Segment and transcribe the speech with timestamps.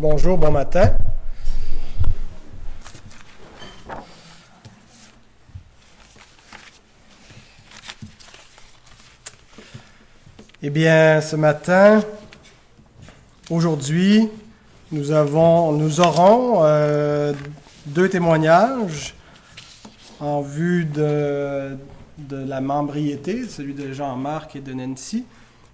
[0.00, 0.92] Bonjour, bon matin.
[10.62, 12.00] Eh bien, ce matin,
[13.50, 14.28] aujourd'hui,
[14.92, 17.32] nous, avons, nous aurons euh,
[17.86, 19.16] deux témoignages
[20.20, 21.76] en vue de,
[22.30, 25.24] la membriété, celui de Jean-Marc et de Nancy,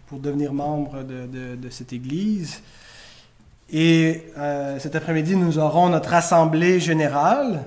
[0.06, 2.62] pour devenir membre de cette Église.
[3.71, 7.64] Et euh, cet après-midi, nous aurons notre assemblée générale.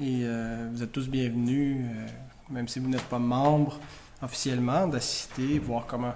[0.00, 2.08] Et euh, vous êtes tous bienvenus, euh,
[2.50, 3.78] même si vous n'êtes pas membre
[4.22, 6.12] officiellement, d'assister, voir comment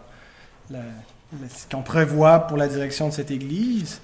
[0.70, 4.00] ce qu'on prévoit pour la direction de cette Église.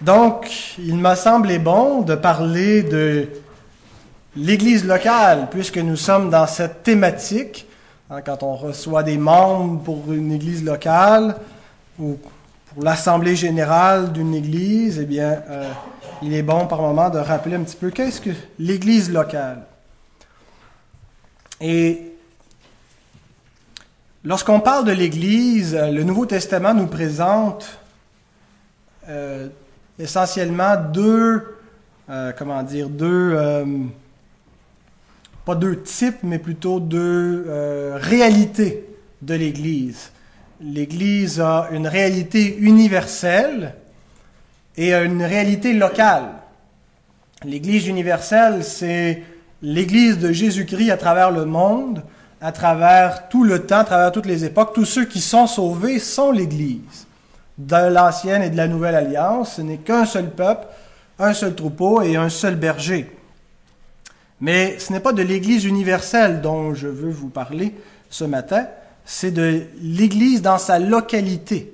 [0.00, 3.28] Donc, il m'a semblé bon de parler de
[4.36, 7.66] l'Église locale, puisque nous sommes dans cette thématique.
[8.10, 11.36] Hein, quand on reçoit des membres pour une Église locale
[11.98, 12.18] ou
[12.76, 15.72] pour l'assemblée générale d'une Église, eh bien, euh,
[16.20, 19.62] il est bon par moment de rappeler un petit peu qu'est-ce que l'Église locale.
[21.58, 22.12] Et
[24.24, 27.78] lorsqu'on parle de l'Église, le Nouveau Testament nous présente
[29.08, 29.48] euh,
[29.98, 31.56] essentiellement deux,
[32.10, 33.64] euh, comment dire, deux, euh,
[35.46, 38.86] pas deux types, mais plutôt deux euh, réalités
[39.22, 40.10] de l'Église.
[40.60, 43.74] L'Église a une réalité universelle
[44.76, 46.30] et une réalité locale.
[47.44, 49.22] L'Église universelle, c'est
[49.60, 52.02] l'Église de Jésus-Christ à travers le monde,
[52.40, 54.72] à travers tout le temps, à travers toutes les époques.
[54.74, 57.06] Tous ceux qui sont sauvés sont l'Église.
[57.58, 60.66] De l'ancienne et de la nouvelle alliance, ce n'est qu'un seul peuple,
[61.18, 63.10] un seul troupeau et un seul berger.
[64.40, 67.74] Mais ce n'est pas de l'Église universelle dont je veux vous parler
[68.08, 68.66] ce matin,
[69.06, 71.72] c'est de l'Église dans sa localité.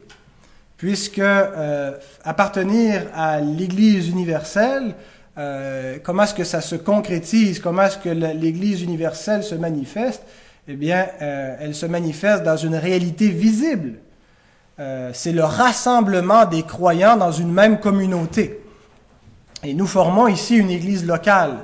[0.77, 1.93] Puisque euh,
[2.25, 4.95] appartenir à l'Église universelle,
[5.39, 10.23] euh, comment est-ce que ça se concrétise, comment est-ce que l'Église universelle se manifeste?
[10.69, 13.95] Eh bien, euh, elle se manifeste dans une réalité visible.
[15.13, 18.59] C'est le rassemblement des croyants dans une même communauté.
[19.63, 21.59] Et nous formons ici une Église locale.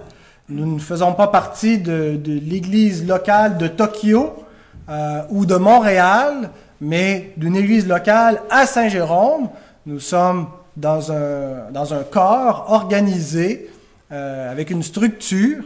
[0.48, 4.44] Nous ne faisons pas partie de l'Église locale de Tokyo
[4.88, 6.50] euh, ou de Montréal,
[6.80, 9.48] mais d'une Église locale à Saint-Jérôme.
[9.86, 13.70] Nous sommes dans un, dans un corps organisé,
[14.10, 15.64] euh, avec une structure.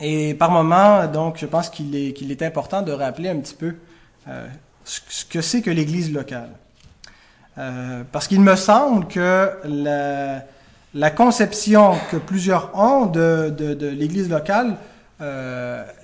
[0.00, 3.54] Et par moment, donc, je pense qu'il est, qu'il est important de rappeler un petit
[3.54, 3.74] peu
[4.28, 4.46] euh,
[4.84, 6.50] ce que c'est que l'Église locale.
[7.56, 9.50] Euh, parce qu'il me semble que
[10.94, 14.76] la, conception que plusieurs ont de, de, l'Église locale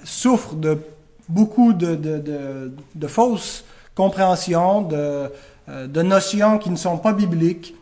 [0.03, 0.81] souffre de
[1.29, 1.95] beaucoup de,
[2.95, 3.65] de fausses
[3.95, 5.31] compréhensions, de,
[5.69, 7.75] euh, de notions qui ne sont pas bibliques.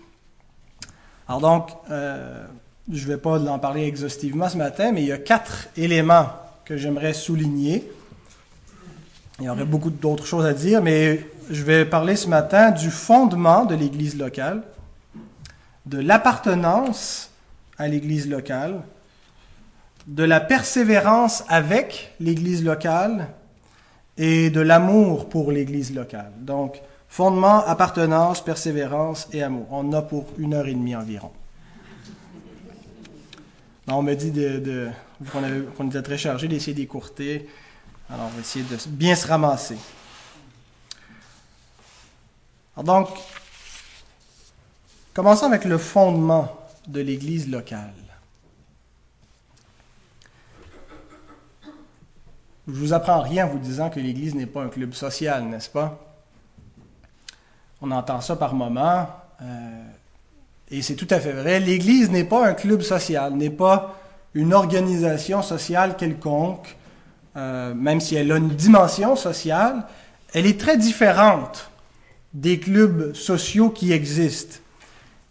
[1.27, 2.45] Alors donc, euh,
[2.91, 6.29] je ne vais pas en parler exhaustivement ce matin, mais il y a quatre éléments
[6.65, 7.91] que j'aimerais souligner.
[9.39, 12.91] Il y aurait beaucoup d'autres choses à dire, mais je vais parler ce matin du
[12.91, 14.63] fondement de l'Église locale,
[15.87, 17.31] de l'appartenance
[17.79, 18.83] à l'Église locale,
[20.07, 23.29] de la persévérance avec l'Église locale
[24.17, 26.33] et de l'amour pour l'Église locale.
[26.41, 26.83] Donc,
[27.13, 29.67] Fondement, appartenance, persévérance et amour.
[29.71, 31.31] On a pour une heure et demie environ.
[33.87, 34.89] on me dit de,
[35.31, 37.51] qu'on, qu était très chargé d'essayer d'écourter.
[38.09, 39.77] Alors, on va essayer de bien se ramasser.
[42.75, 43.09] Alors donc,
[45.13, 46.49] commençons avec le fondement
[46.89, 47.93] de l'Église locale.
[52.69, 55.69] Je vous apprends rien en vous disant que l'Église n'est pas un club social, n'est-ce
[55.69, 55.99] pas?
[57.81, 59.09] On entend ça par moments.
[59.41, 59.85] Euh,
[60.71, 61.59] et c'est tout à fait vrai.
[61.59, 63.99] L'Église n'est pas un club social, n'est pas
[64.35, 66.77] une organisation sociale quelconque,
[67.37, 69.85] euh, même si elle a une dimension sociale.
[70.33, 71.69] Elle est très différente
[72.33, 74.59] des clubs sociaux qui existent.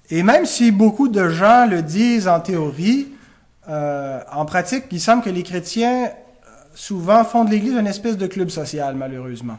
[0.10, 3.07] Et même si beaucoup de gens le disent en théorie,
[3.69, 6.12] euh, en pratique, il semble que les chrétiens
[6.74, 9.58] souvent font de l'Église une espèce de club social, malheureusement.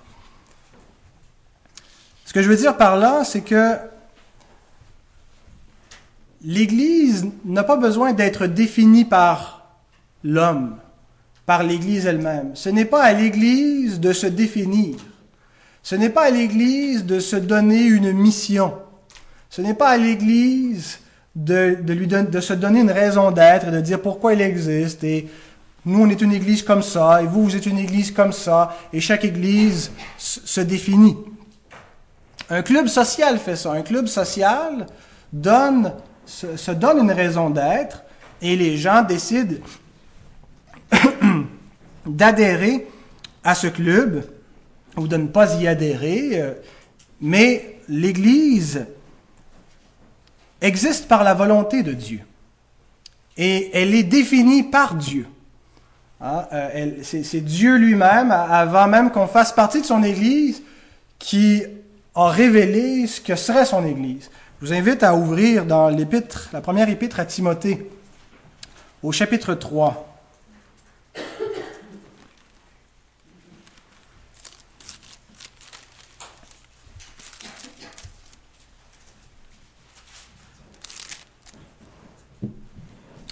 [2.25, 3.76] Ce que je veux dire par là, c'est que
[6.44, 9.76] l'Église n'a pas besoin d'être définie par
[10.25, 10.76] l'homme,
[11.47, 12.53] par l'Église elle-même.
[12.55, 14.97] Ce n'est pas à l'Église de se définir.
[15.82, 18.75] Ce n'est pas à l'Église de se donner une mission.
[19.50, 21.00] Ce n'est pas à l'Église
[21.35, 25.05] de, de, lui de se donner une raison d'être et de dire pourquoi elle existe.
[25.05, 25.29] Et
[25.84, 28.76] nous, on est une Église comme ça, et vous, vous êtes une Église comme ça,
[28.93, 31.17] et chaque Église se définit.
[32.50, 33.73] Un club social fait ça.
[33.73, 34.87] Un club social
[35.32, 38.05] se donne une raison d'être
[38.43, 39.56] et les gens décident
[42.06, 42.88] d'adhérer
[43.43, 44.28] à ce club
[44.99, 46.52] ou de ne pas y adhérer, euh,
[47.23, 48.87] mais l'Église
[50.61, 52.20] existe par la volonté de Dieu
[53.38, 55.26] et elle est définie par Dieu.
[56.24, 60.62] Hein, euh, c'est Dieu lui-même, avant même qu'on fasse partie de son Église,
[61.19, 61.64] qui
[62.14, 64.30] a révélé ce que serait son Église.
[64.60, 67.90] Je vous invite à ouvrir dans l'épître, la première épître à Timothée,
[69.02, 70.08] au chapitre 3.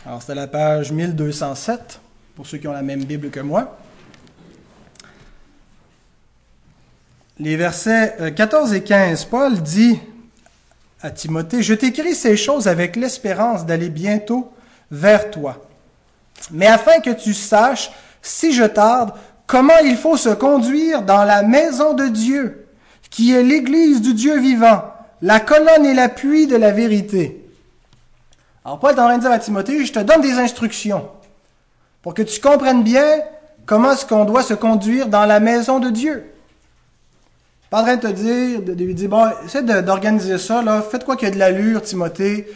[0.04, 2.00] Alors, c'est la page 1207,
[2.35, 3.79] pour ceux qui ont la même Bible que moi.
[7.38, 9.99] Les versets 14 euh, et 15, Paul dit
[11.00, 14.53] à Timothée, Je t'écris ces choses avec l'espérance d'aller bientôt
[14.91, 15.65] vers toi.
[16.50, 17.91] Mais afin que tu saches,
[18.23, 19.12] si je tarde,
[19.47, 22.67] comment il faut se conduire dans la maison de Dieu,
[23.11, 24.85] qui est l'église du Dieu vivant,
[25.23, 27.44] la colonne et l'appui de la vérité.
[28.65, 31.09] Alors Paul est en train de dire à Timothée, je te donne des instructions
[32.02, 33.20] pour que tu comprennes bien
[33.67, 36.25] comment est-ce qu'on doit se conduire dans la maison de Dieu.
[37.69, 41.05] Pas en train de te dire, de, lui dire, bon, essaie d'organiser ça, là, faites
[41.05, 42.49] quoi qu'il y ait de l'allure, Timothée,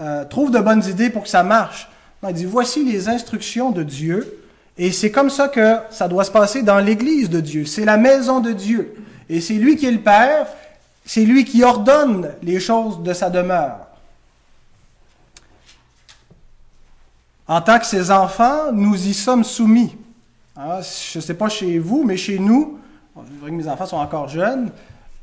[0.00, 1.88] euh, trouve de bonnes idées pour que ça marche.
[2.22, 4.44] il dit, voici les instructions de Dieu,
[4.76, 7.64] et c'est comme ça que ça doit se passer dans l'église de Dieu.
[7.64, 8.94] C'est la maison de Dieu.
[9.28, 10.46] Et c'est lui qui est le Père,
[11.04, 13.87] c'est lui qui ordonne les choses de sa demeure.
[17.48, 19.96] En tant que ses enfants, nous y sommes soumis.
[20.54, 22.78] Hein, je ne sais pas chez vous, mais chez nous,
[23.16, 24.70] je que mes enfants sont encore jeunes,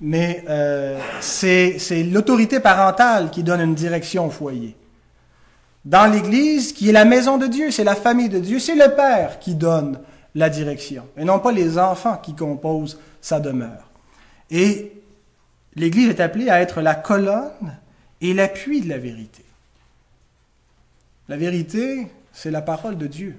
[0.02, 1.78] mais euh, c'est
[2.12, 4.76] l'autorité parentale qui donne une direction au foyer.
[5.86, 8.96] Dans l'Église, qui est la maison de Dieu, c'est la famille de Dieu, c'est le
[8.96, 10.00] Père qui donne
[10.34, 13.90] la direction, et non pas les enfants qui composent sa demeure.
[14.50, 14.92] Et
[15.76, 17.78] l'Église est appelée à être la colonne
[18.20, 19.45] et l'appui de la vérité.
[21.28, 23.38] La vérité, c'est la parole de Dieu.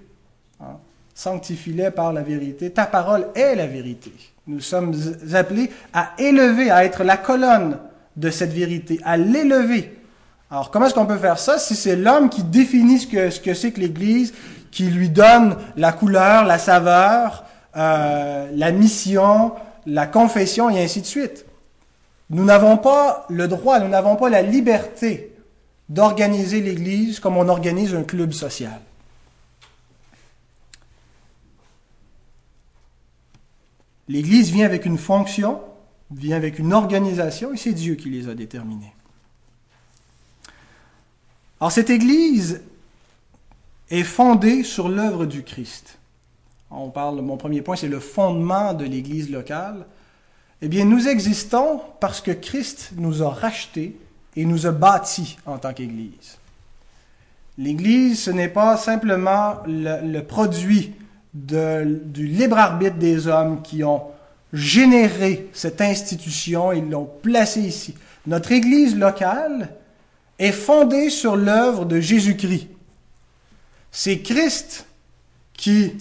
[0.61, 0.79] Hein?
[1.15, 2.71] Sanctifie-les par la vérité.
[2.71, 4.13] Ta parole est la vérité.
[4.47, 4.95] Nous sommes
[5.33, 7.79] appelés à élever, à être la colonne
[8.17, 9.99] de cette vérité, à l'élever.
[10.51, 13.41] Alors, comment est-ce qu'on peut faire ça si c'est l'homme qui définit ce que ce
[13.41, 14.35] que c'est que l'Église,
[14.71, 17.45] qui lui donne la couleur, la saveur,
[17.77, 19.53] euh, la mission,
[19.87, 21.47] la confession et ainsi de suite?
[22.31, 25.36] Nous n'avons pas le droit, nous n'avons pas la liberté
[25.89, 28.81] d'organiser l'Église comme on organise un club social.
[34.09, 35.61] L'Église vient avec une fonction,
[36.11, 38.93] vient avec une organisation, et c'est Dieu qui les a déterminés.
[41.61, 42.63] Alors cette Église
[43.91, 45.99] est fondée sur l'œuvre du Christ.
[46.71, 49.87] On parle, mon premier point, c'est le fondement de l'Église locale.
[50.63, 53.97] Eh bien, nous existons parce que Christ nous a rachetés
[54.37, 56.39] et nous a bâtis en tant qu'Église.
[57.59, 60.93] L'Église, ce n'est pas simplement le, produit
[61.33, 64.03] du libre arbitre des hommes qui ont
[64.53, 67.95] généré cette institution et l'ont placée ici.
[68.27, 69.71] Notre Église locale
[70.39, 72.69] est fondée sur l'œuvre de Jésus-Christ.
[73.91, 74.87] C'est Christ
[75.55, 75.95] qui,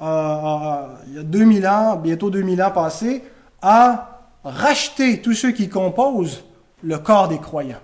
[0.00, 3.22] euh, il y a 2000 ans, bientôt 2000 ans passés,
[3.62, 6.42] a racheté tous ceux qui composent
[6.82, 7.80] le corps des croyants,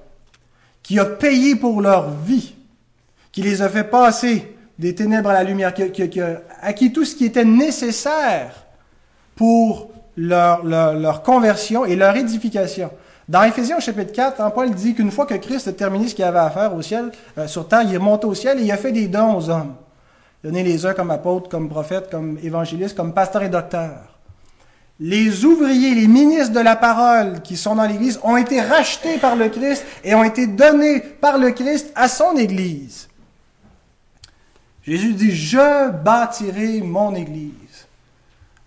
[0.82, 2.54] qui a payé pour leur vie,
[3.32, 7.14] qui les a fait passer des ténèbres à la lumière, qui, a acquis tout ce
[7.14, 8.66] qui était nécessaire
[9.36, 12.90] pour leur, conversion et leur édification.
[13.28, 16.24] Dans Éphésiens chapitre 4, hein, Paul dit qu'une fois que Christ a terminé ce qu'il
[16.24, 18.70] avait à faire au ciel, euh, sur terre, il est monté au ciel et il
[18.70, 19.74] a fait des dons aux hommes.
[20.42, 24.13] Donné les uns comme apôtres, comme prophètes, comme évangélistes, comme pasteurs et docteurs
[25.00, 29.34] les ouvriers, les ministres de la parole qui sont dans l'Église ont été rachetés par
[29.34, 33.08] le Christ et ont été donnés par le Christ à son Église.
[34.82, 37.52] Jésus dit, je bâtirai mon Église.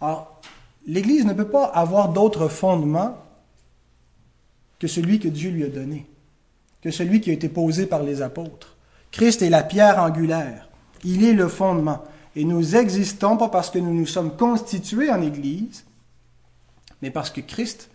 [0.02, 0.42] Alors,
[0.86, 3.18] l'Église ne peut pas avoir d'autre fondement
[4.80, 6.06] que celui que Dieu lui a donné,
[6.82, 8.76] que celui qui a été posé par les apôtres.
[9.12, 10.70] Christ est la pierre angulaire.
[11.04, 12.04] Il est le fondement.
[12.36, 15.86] Et nous existons pas parce que nous nous sommes constitués en Église,
[17.02, 17.90] mais parce que Christ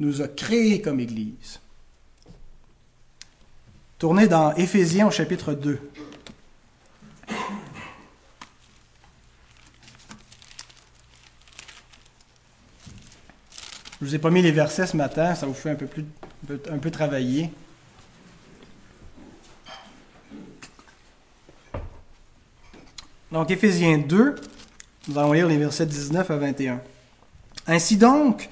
[0.00, 1.60] nous a créés comme Église.
[3.98, 5.80] Tournez dans Éphésiens au chapitre 2.
[13.98, 15.86] Je ne vous ai pas mis les versets ce matin, ça vous fait un peu,
[15.86, 16.04] plus,
[16.70, 17.50] un peu, travailler.
[23.32, 24.36] Donc Éphésiens 2,
[25.08, 26.82] nous allons lire les versets 19 à 21.
[27.68, 28.48] Ainsi donc,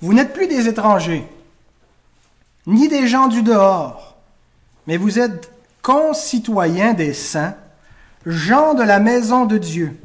[0.00, 1.26] vous n'êtes plus des étrangers,
[2.66, 4.16] ni des gens du dehors,
[4.86, 5.50] mais vous êtes
[5.82, 7.54] concitoyens des saints,
[8.24, 9.96] gens de la maison de Dieu.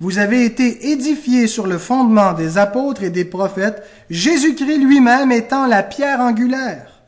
[0.00, 5.66] Vous avez été édifiés sur le fondement des apôtres et des prophètes, Jésus-Christ lui-même étant
[5.66, 7.00] la pierre angulaire.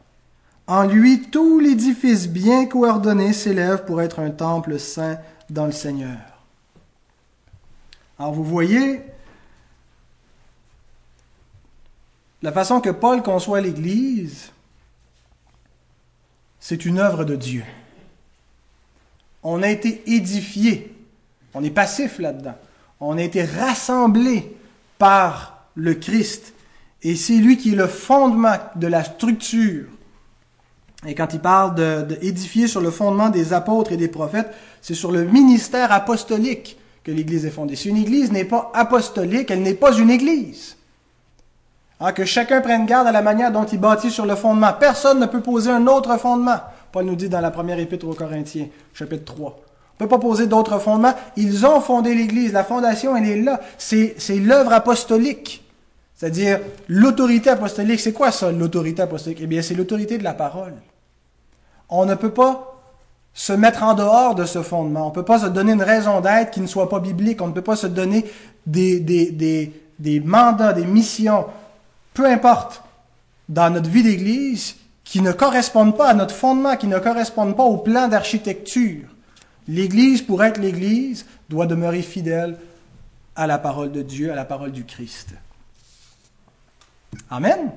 [0.68, 5.18] En lui, tout l'édifice bien coordonné s'élève pour être un temple saint
[5.50, 6.18] dans le Seigneur.
[8.18, 9.02] Alors vous voyez
[12.46, 14.52] la façon que Paul conçoit l'Église,
[16.60, 17.64] c'est une œuvre de Dieu.
[19.42, 20.94] On a été édifié,
[21.54, 22.54] on est passif là-dedans.
[23.00, 24.56] On a été rassemblés
[24.96, 26.54] par le Christ.
[27.02, 29.86] Et c'est lui qui est le fondement de la structure.
[31.04, 31.74] Et quand il parle
[32.06, 36.78] d'édifier de, sur le fondement des apôtres et des prophètes, c'est sur le ministère apostolique
[37.02, 37.74] que l'Église est fondée.
[37.74, 40.75] Si une Église n'est pas apostolique, elle n'est pas une Église.
[41.98, 44.72] Ah, que chacun prenne garde à la manière dont il bâtit sur le fondement.
[44.78, 46.60] Personne ne peut poser un autre fondement.
[46.92, 49.58] Paul nous dit dans la première épître aux Corinthiens, chapitre 3.
[49.98, 51.14] On ne peut pas poser d'autres fondements.
[51.36, 52.52] Ils ont fondé l'Église.
[52.52, 53.60] La fondation, elle est là.
[53.78, 55.64] C'est, l'œuvre apostolique.
[56.14, 58.00] C'est-à-dire l'autorité apostolique.
[58.00, 59.38] C'est quoi ça, l'autorité apostolique?
[59.40, 60.74] Eh bien, c'est l'autorité de la parole.
[61.88, 62.74] On ne peut pas
[63.32, 65.06] se mettre en dehors de ce fondement.
[65.06, 67.40] On ne peut pas se donner une raison d'être qui ne soit pas biblique.
[67.40, 68.26] On ne peut pas se donner
[68.66, 69.72] des
[70.24, 71.46] mandats, des missions,
[72.16, 72.82] peu importe,
[73.48, 77.62] dans notre vie d'Église, qui ne correspondent pas à notre fondement, qui ne correspondent pas
[77.62, 79.04] au plan d'architecture.
[79.68, 82.56] L'Église, pour être l'Église, doit demeurer fidèle
[83.36, 85.34] à la parole de Dieu, à la parole du Christ.
[87.30, 87.70] Amen.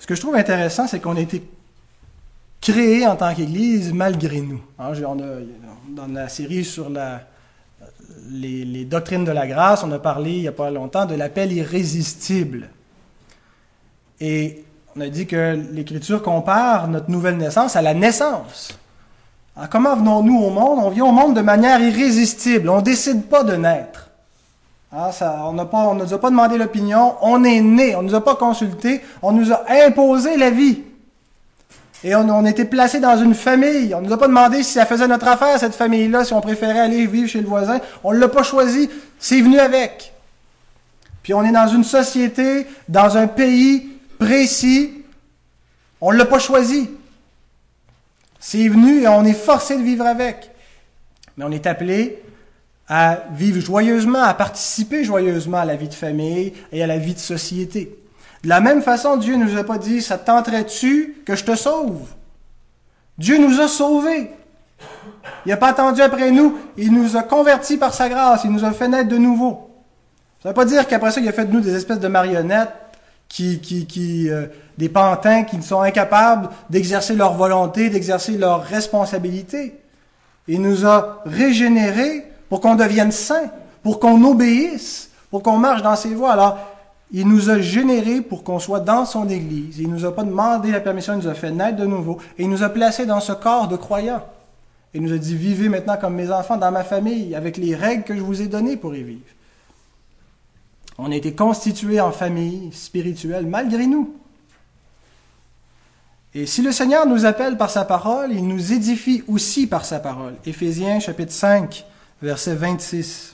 [0.00, 1.42] Ce que je trouve intéressant, c'est qu'on a été
[2.60, 4.62] créé en tant qu'Église malgré nous.
[4.78, 4.92] Hein,
[5.90, 6.90] dans la série sur
[8.30, 11.52] les, doctrines de la grâce, on a parlé il n'y a pas longtemps de l'appel
[11.52, 12.70] irrésistible.
[14.20, 14.64] Et
[14.96, 18.78] on a dit que l'Écriture compare notre nouvelle naissance à la naissance.
[19.56, 20.80] Alors, comment venons-nous au monde?
[20.82, 22.68] On vient au monde de manière irrésistible.
[22.68, 24.10] On ne décide pas de naître.
[24.92, 27.14] Ah, ça, on ne nous a pas demandé l'opinion.
[27.22, 27.96] On est né.
[27.96, 29.00] On ne nous a pas consulté.
[29.22, 30.82] On nous a imposé la vie.
[32.04, 33.94] Et on, on a été placé dans une famille.
[33.94, 36.40] On ne nous a pas demandé si ça faisait notre affaire, cette famille-là, si on
[36.42, 37.80] préférait aller vivre chez le voisin.
[38.04, 38.90] On ne l'a pas choisi.
[39.18, 40.12] C'est venu avec.
[41.22, 45.02] Puis on est dans une société, dans un pays précis.
[46.02, 46.90] On ne l'a pas choisi.
[48.38, 50.50] C'est venu et on est forcé de vivre avec.
[51.38, 52.22] Mais on est appelé
[52.86, 57.14] à vivre joyeusement, à participer joyeusement à la vie de famille et à la vie
[57.14, 57.96] de société.
[58.44, 61.56] De la même façon, Dieu ne nous a pas dit, ça tenterait-tu que je te
[61.56, 62.08] sauve?
[63.16, 64.30] Dieu nous a sauvés.
[65.46, 68.64] Il n'a pas attendu après nous, il nous a convertis par sa grâce, il nous
[68.64, 69.70] a fait naître de nouveau.
[70.42, 72.08] Ça ne veut pas dire qu'après ça, il a fait de nous des espèces de
[72.08, 72.72] marionnettes
[73.28, 74.46] qui, qui, qui euh,
[74.76, 79.80] des pantins qui sont incapables d'exercer leur volonté, d'exercer leur responsabilité.
[80.48, 83.50] Il nous a régénérés pour qu'on devienne saints,
[83.82, 86.32] pour qu'on obéisse, pour qu'on marche dans ses voies.
[86.32, 86.73] Alors,
[87.12, 89.78] il nous a générés pour qu'on soit dans son Église.
[89.78, 92.18] Il ne nous a pas demandé la permission, il nous a fait naître de nouveau
[92.38, 94.24] et il nous a placés dans ce corps de croyants.
[94.94, 98.04] Il nous a dit, vivez maintenant comme mes enfants dans ma famille, avec les règles
[98.04, 99.20] que je vous ai données pour y vivre.
[100.98, 104.14] On a été constitués en famille spirituelle malgré nous.
[106.32, 110.00] Et si le Seigneur nous appelle par sa parole, il nous édifie aussi par sa
[110.00, 110.34] parole.
[110.44, 111.84] Éphésiens chapitre 5,
[112.22, 113.33] verset 26.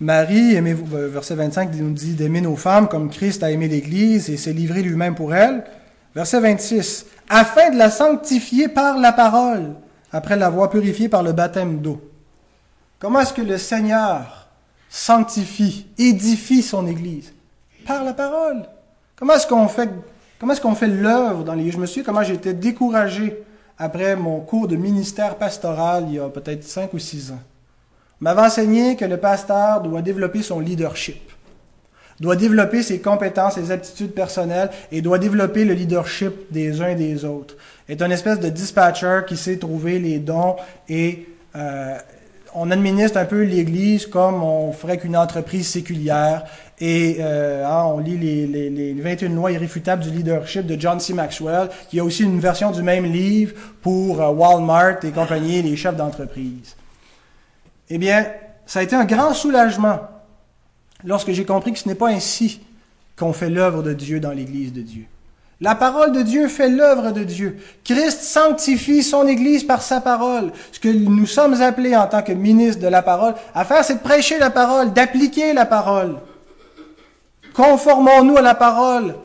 [0.00, 4.36] Marie, euh, verset 25 nous dit d'aimer nos femmes comme Christ a aimé l'Église et
[4.36, 5.64] s'est livré lui-même pour elle.
[6.14, 7.06] Verset 26.
[7.28, 9.74] Afin de la sanctifier par la parole,
[10.12, 12.00] après l'avoir purifiée par le baptême d'eau.
[13.00, 14.48] Comment est-ce que le Seigneur
[14.88, 17.32] sanctifie, édifie son Église?
[17.84, 18.62] Par la parole.
[19.16, 19.90] Comment est-ce qu'on fait,
[20.38, 21.72] comment l'œuvre dans les...
[21.72, 23.42] Je me suis comment j'étais découragé
[23.76, 27.40] après mon cours de ministère pastoral il y a peut-être cinq ou six ans.
[28.20, 31.20] M'avait enseigné que le pasteur doit développer son leadership,
[32.18, 36.94] doit développer ses compétences, ses aptitudes personnelles et doit développer le leadership des uns et
[36.96, 37.56] des autres.
[37.88, 40.56] Est une espèce de dispatcher qui sait trouver les dons
[40.88, 41.96] et euh,
[42.54, 46.44] on administre un peu l'Église comme on ferait qu'une entreprise séculière.
[46.80, 51.12] Et euh, hein, on lit les, 21 lois irréfutables du leadership de John C.
[51.12, 55.76] Maxwell, qui a aussi une version du même livre pour euh, Walmart et compagnie, les
[55.76, 56.77] chefs d'entreprise.
[57.90, 58.26] Eh bien,
[58.66, 60.00] ça a été un grand soulagement
[61.04, 62.60] lorsque j'ai compris que ce n'est pas ainsi
[63.16, 65.06] qu'on fait l'œuvre de Dieu dans l'Église de Dieu.
[65.60, 67.58] La parole de Dieu fait l'œuvre de Dieu.
[67.82, 70.52] Christ sanctifie son Église par sa parole.
[70.70, 73.96] Ce que nous sommes appelés en tant que ministres de la parole à faire, c'est
[73.96, 76.18] de prêcher la parole, d'appliquer la parole.
[77.54, 79.16] Conformons-nous à la parole.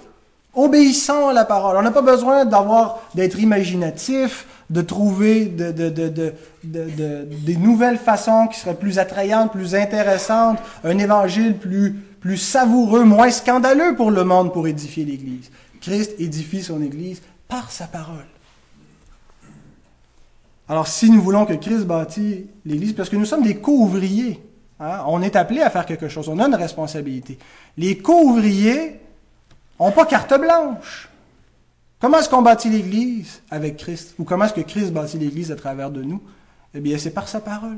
[0.55, 1.77] Obéissons à la parole.
[1.77, 8.48] On n'a pas besoin d'avoir, d'être imaginatif, de trouver de, de, de, des nouvelles façons
[8.48, 14.24] qui seraient plus attrayantes, plus intéressantes, un évangile plus, plus savoureux, moins scandaleux pour le
[14.24, 15.50] monde pour édifier l'Église.
[15.81, 18.25] Christ édifie son Église par sa parole.
[20.69, 24.39] Alors si nous voulons que Christ bâtit l'Église, parce que nous sommes des co-ouvriers,
[24.79, 27.38] hein, on est appelé à faire quelque chose, on a une responsabilité.
[27.77, 29.00] Les co-ouvriers
[29.80, 31.10] n'ont pas carte blanche.
[32.00, 34.15] Comment est-ce qu'on bâtit l'Église avec Christ?
[34.20, 36.22] Ou comment est-ce que Christ bâtit l'Église à travers de nous?
[36.74, 37.77] Eh bien, c'est par sa parole.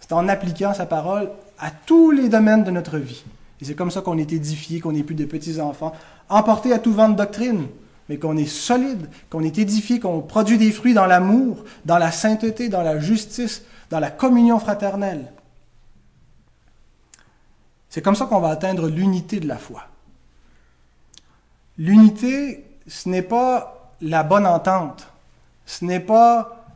[0.00, 3.24] C'est en appliquant sa parole à tous les domaines de notre vie.
[3.60, 5.92] Et c'est comme ça qu'on est édifié, qu'on n'est plus des petits-enfants,
[6.28, 7.66] emportés à tout vent de doctrine,
[8.08, 12.12] mais qu'on est solide, qu'on est édifié, qu'on produit des fruits dans l'amour, dans la
[12.12, 15.32] sainteté, dans la justice, dans la communion fraternelle.
[17.90, 19.82] C'est comme ça qu'on va atteindre l'unité de la foi.
[21.78, 25.06] L'unité, ce n'est pas la bonne entente.
[25.64, 26.66] Ce n'est pas...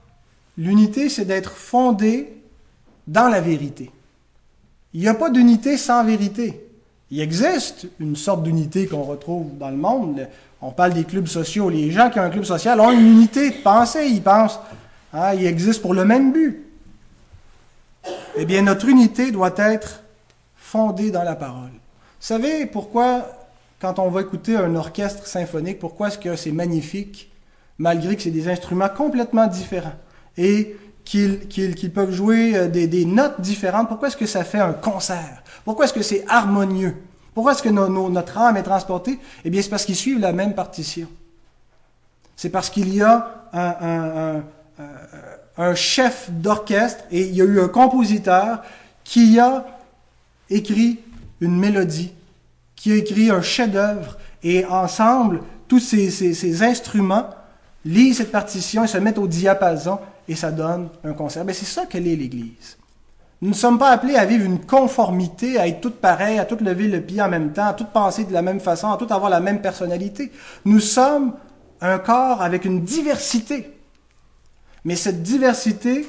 [0.57, 2.37] L'unité, c'est d'être fondé
[3.07, 3.91] dans la vérité.
[4.95, 6.67] Il n'y a pas d'unité sans vérité.
[7.11, 10.29] Il existe une sorte d'unité qu'on retrouve dans le monde.
[10.61, 11.69] On parle des clubs sociaux.
[11.69, 14.07] Les gens qui ont un club social ont une unité de pensée.
[14.07, 14.61] Ils pensent,
[15.13, 16.65] hein, ils existent pour le même but.
[18.37, 20.03] Eh bien, notre unité doit être
[20.57, 21.71] fondée dans la parole.
[21.71, 23.27] Vous savez pourquoi,
[23.83, 27.33] quand on va écouter un orchestre symphonique, pourquoi est-ce que c'est magnifique,
[27.79, 29.99] malgré que c'est des instruments complètement différents?
[30.39, 34.73] Et qu'ils peuvent jouer euh, des, des notes différentes, pourquoi est-ce que ça fait un
[34.73, 35.43] concert?
[35.65, 36.95] Pourquoi est-ce que c'est harmonieux?
[37.35, 39.19] Pourquoi est-ce que notre âme est transportée?
[39.45, 41.09] Eh bien, c'est parce qu'ils suivent la même partition.
[42.37, 44.43] C'est parce qu'il y a un,
[45.57, 48.63] un chef d'orchestre et il y a eu un compositeur
[49.03, 49.67] qui a
[50.51, 51.01] écrit
[51.41, 52.13] une mélodie,
[52.83, 57.29] qui a écrit un chef-d'œuvre, et ensemble, tous ces, instruments
[57.85, 61.45] lisent cette partition et se mettent au diapason, et ça donne un concert.
[61.45, 62.77] Ben, c'est ça qu'elle est l'Église.
[63.41, 66.61] Nous ne sommes pas appelés à vivre une conformité, à être toutes pareilles, à toutes
[66.61, 69.13] lever le pied en même temps, à toutes penser de la même façon, à toutes
[69.13, 70.33] avoir la même personnalité.
[70.65, 71.35] Nous sommes
[71.81, 73.79] un corps avec une diversité.
[74.85, 76.05] Mais cette diversité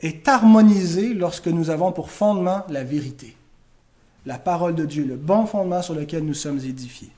[0.00, 3.35] est harmonisée lorsque nous avons pour fondement la vérité,
[4.26, 7.12] la parole de Dieu, le bon fondement sur lequel nous sommes édifiés.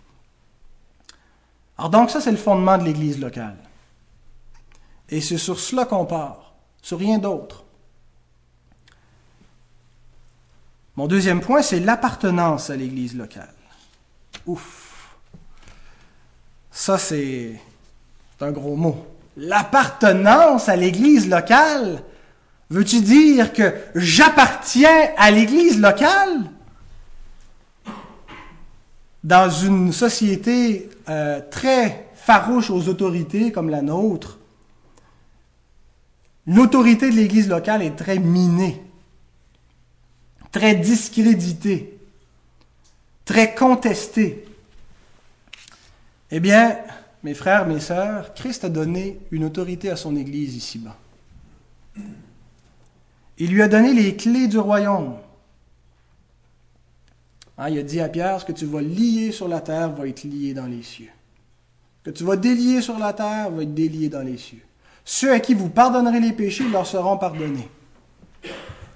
[1.78, 3.56] Alors donc ça, c'est le fondement de l'Église locale.
[5.08, 7.64] Et c'est sur cela qu'on part, sur rien d'autre.
[10.96, 13.54] Mon deuxième point, c'est l'appartenance à l'Église locale.
[14.46, 15.16] Ouf.
[16.70, 17.58] Ça, c'est
[18.40, 19.06] un gros mot.
[19.36, 22.02] L'appartenance à l'Église locale?
[22.70, 26.50] Veux-tu dire que j'appartiens à l'Église locale?
[29.24, 34.38] Dans une société euh, très farouche aux autorités comme la nôtre,
[36.46, 38.82] l'autorité de l'Église locale est très minée
[40.52, 41.98] très discrédité,
[43.24, 44.44] très contesté.
[46.30, 46.78] Eh bien,
[47.22, 50.96] mes frères, mes sœurs, Christ a donné une autorité à son Église ici-bas.
[53.38, 55.16] Il lui a donné les clés du royaume.
[57.58, 60.06] Hein, il a dit à Pierre, ce que tu vas lier sur la terre va
[60.06, 61.10] être lié dans les cieux.
[62.04, 64.62] Ce que tu vas délier sur la terre va être délié dans les cieux.
[65.04, 67.68] Ceux à qui vous pardonnerez les péchés leur seront pardonnés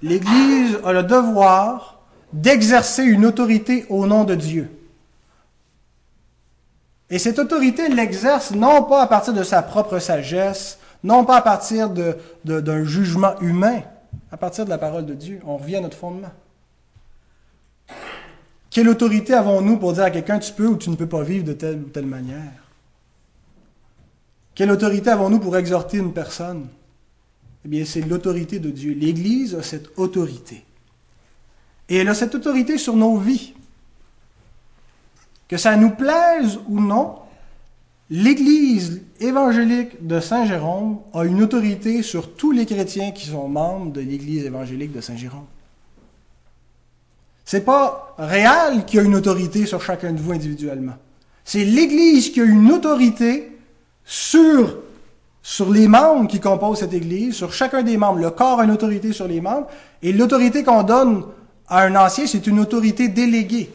[0.03, 2.01] l'Église a le devoir
[2.33, 4.71] d'exercer une autorité au nom de Dieu.
[7.11, 11.43] Et cette autorité, l'exerce non pas à partir de sa propre sagesse, non pas à
[11.43, 13.83] partir d'un de, jugement humain,
[14.31, 15.41] à partir de la parole de Dieu.
[15.47, 16.31] On revient à notre fondement.
[18.73, 21.45] Quelle autorité avons-nous pour dire à quelqu'un tu peux ou tu ne peux pas vivre
[21.45, 22.53] de telle ou telle manière?
[24.55, 26.69] Quelle autorité avons-nous pour exhorter une personne?
[27.67, 28.95] Eh bien, c'est l'autorité de Dieu.
[28.95, 30.65] L'Église a cette autorité.
[31.91, 33.53] Et elle a cette autorité sur nos vies.
[35.49, 37.17] Que ça nous plaise ou non,
[38.09, 44.01] l'Église évangélique de Saint-Jérôme a une autorité sur tous les chrétiens qui sont membres de
[44.01, 45.45] l'Église évangélique de Saint-Jérôme.
[47.53, 50.95] C'est pas Réal qui a une autorité sur chacun de vous individuellement.
[51.45, 53.59] C'est l'Église qui a une autorité
[54.07, 54.79] sur
[55.43, 58.21] sur les membres qui composent cette Église, sur chacun des membres.
[58.21, 59.67] Le corps a une autorité sur les membres,
[60.01, 61.27] et l'autorité qu'on donne
[61.69, 63.71] à un ancien, c'est une autorité déléguée.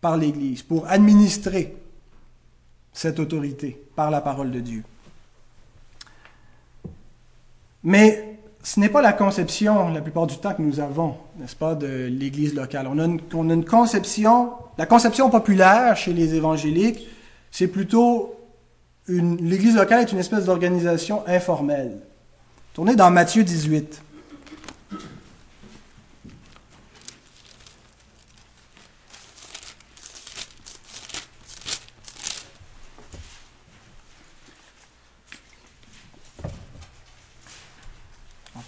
[0.00, 1.74] par l'Église pour administrer
[2.92, 4.84] cette autorité par la parole de Dieu.
[7.82, 8.35] Mais
[8.66, 12.08] ce n'est pas la conception, la plupart du temps, que nous avons, n'est-ce pas, de
[12.10, 12.88] l'Église locale.
[12.90, 17.06] On a, une, conception, la conception populaire chez les évangéliques,
[17.52, 18.34] c'est plutôt
[19.06, 22.00] l'Église locale est une espèce d'organisation informelle.
[22.74, 24.02] Tournez dans Matthieu 18.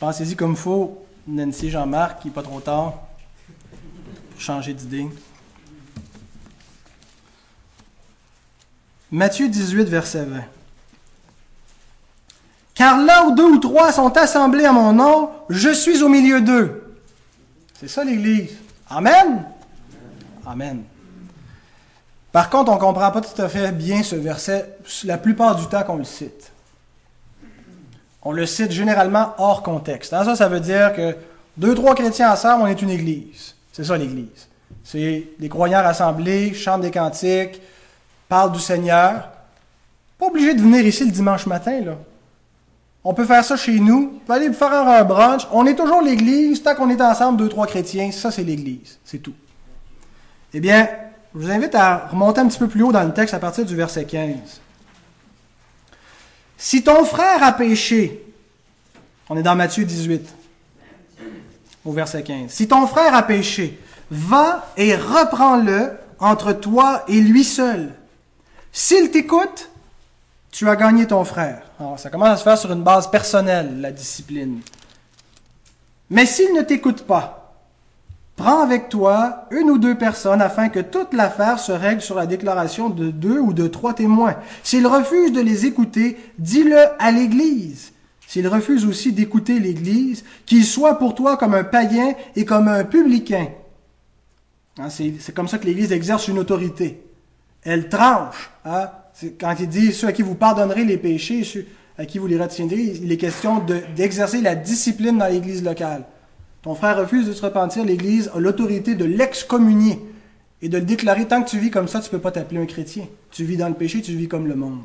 [0.01, 2.95] Pensez-y comme il faut, Nancy Jean-Marc, qui n'est pas trop tard
[4.31, 5.09] pour changer d'idée.
[9.11, 10.41] Matthieu 18, verset 20.
[12.75, 16.41] Car là où deux ou trois sont assemblés à mon nom, je suis au milieu
[16.41, 16.95] d'eux.
[17.81, 18.53] C'est ça l'Église.
[18.89, 19.45] Amen.
[20.47, 20.85] Amen.
[22.31, 25.67] Par contre, on ne comprend pas tout à fait bien ce verset la plupart du
[25.67, 26.53] temps qu'on le cite
[28.29, 30.13] on le cite généralement hors contexte.
[30.13, 31.17] Hein, ça, ça veut dire que
[31.57, 33.55] deux, trois chrétiens ensemble, on est une église.
[33.73, 34.49] C'est ça l'église.
[34.85, 37.63] C'est des croyants rassemblés, chantent des cantiques,
[38.29, 39.31] parlent du Seigneur.
[40.19, 41.97] Pas obligé de venir ici le dimanche matin, là.
[43.03, 44.13] On peut faire ça chez nous.
[44.17, 45.49] On peut aller faire un brunch.
[45.51, 48.13] On est toujours l'église tant qu'on est ensemble, deux, trois chrétiens.
[48.13, 48.99] Ça, c'est l'église.
[49.07, 49.33] C'est tout.
[50.53, 50.87] Eh bien,
[51.35, 53.65] je vous invite à remonter un petit peu plus haut dans le texte à partir
[53.65, 54.61] du verset 15.
[56.59, 58.21] Si ton frère a péché,
[59.31, 60.29] on est dans Matthieu 18,
[61.85, 62.51] au verset 15.
[62.51, 63.79] Si ton frère a péché,
[64.11, 67.95] va et reprends-le entre toi et lui seul.
[68.73, 69.71] S'il t'écoute,
[70.51, 71.63] tu as gagné ton frère.
[71.79, 74.61] Alors, ça commence à se faire sur une base personnelle, la discipline.
[76.11, 77.38] Mais s'il ne t'écoute pas,
[78.39, 82.27] Prends avec toi une ou deux personnes afin que toute l'affaire se règle sur la
[82.27, 84.37] déclaration de deux ou de trois témoins.
[84.63, 87.93] S'il refuse de les écouter, dis-le à l'Église.
[88.29, 92.85] S'il refuse aussi d'écouter l'Église, qu'il soit pour toi comme un païen et comme un
[92.85, 93.49] publicain.
[94.79, 97.03] Hein, c'est comme ça que l'Église exerce une autorité.
[97.65, 98.53] Elle tranche.
[98.65, 98.89] Hein.
[99.41, 101.67] Quand il dit ceux à qui vous pardonnerez les péchés, ceux
[101.99, 103.61] à qui vous les retiendrez, il est question
[103.97, 106.05] d'exercer la discipline dans l'Église locale.
[106.63, 110.01] Ton frère refuse de se repentir, l'Église a l'autorité de l'excommunier
[110.61, 111.27] et de le déclarer.
[111.27, 113.07] Tant que tu vis comme ça, tu ne peux pas t'appeler un chrétien.
[113.31, 114.81] Tu vis dans le péché, tu vis comme le monde.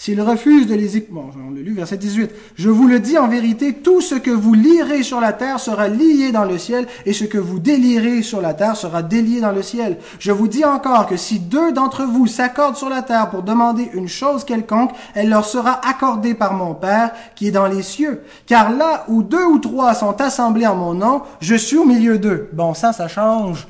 [0.00, 1.06] S'il refuse de les...
[1.10, 2.30] Bon, on l'a lu, verset 18.
[2.54, 5.88] Je vous le dis en vérité, tout ce que vous lirez sur la terre sera
[5.88, 9.52] lié dans le ciel, et ce que vous délirez sur la terre sera délié dans
[9.52, 9.98] le ciel.
[10.18, 13.90] Je vous dis encore que si deux d'entre vous s'accordent sur la terre pour demander
[13.92, 18.22] une chose quelconque, elle leur sera accordée par mon Père qui est dans les cieux.
[18.46, 22.18] Car là où deux ou trois sont assemblés en mon nom, je suis au milieu
[22.18, 22.48] d'eux.
[22.54, 23.68] Bon, ça, ça change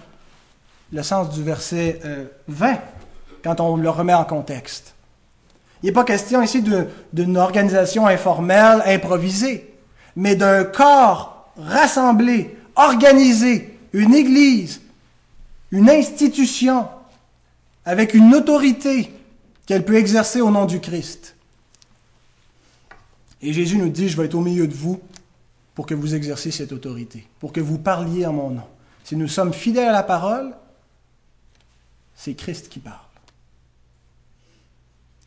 [0.92, 1.98] le sens du verset
[2.46, 2.74] 20 euh,
[3.42, 4.94] quand on le remet en contexte.
[5.82, 6.62] Il n'est pas question ici
[7.12, 9.74] d'une organisation informelle, improvisée,
[10.16, 14.80] mais d'un corps rassemblé, organisé, une église,
[15.70, 16.86] une institution,
[17.84, 19.10] avec une autorité
[19.66, 21.36] qu'elle peut exercer au nom du Christ.
[23.42, 25.00] Et Jésus nous dit, je vais être au milieu de vous
[25.74, 28.66] pour que vous exerciez cette autorité, pour que vous parliez en mon nom.
[29.04, 30.54] Si nous sommes fidèles à la parole,
[32.14, 33.09] c'est Christ qui parle.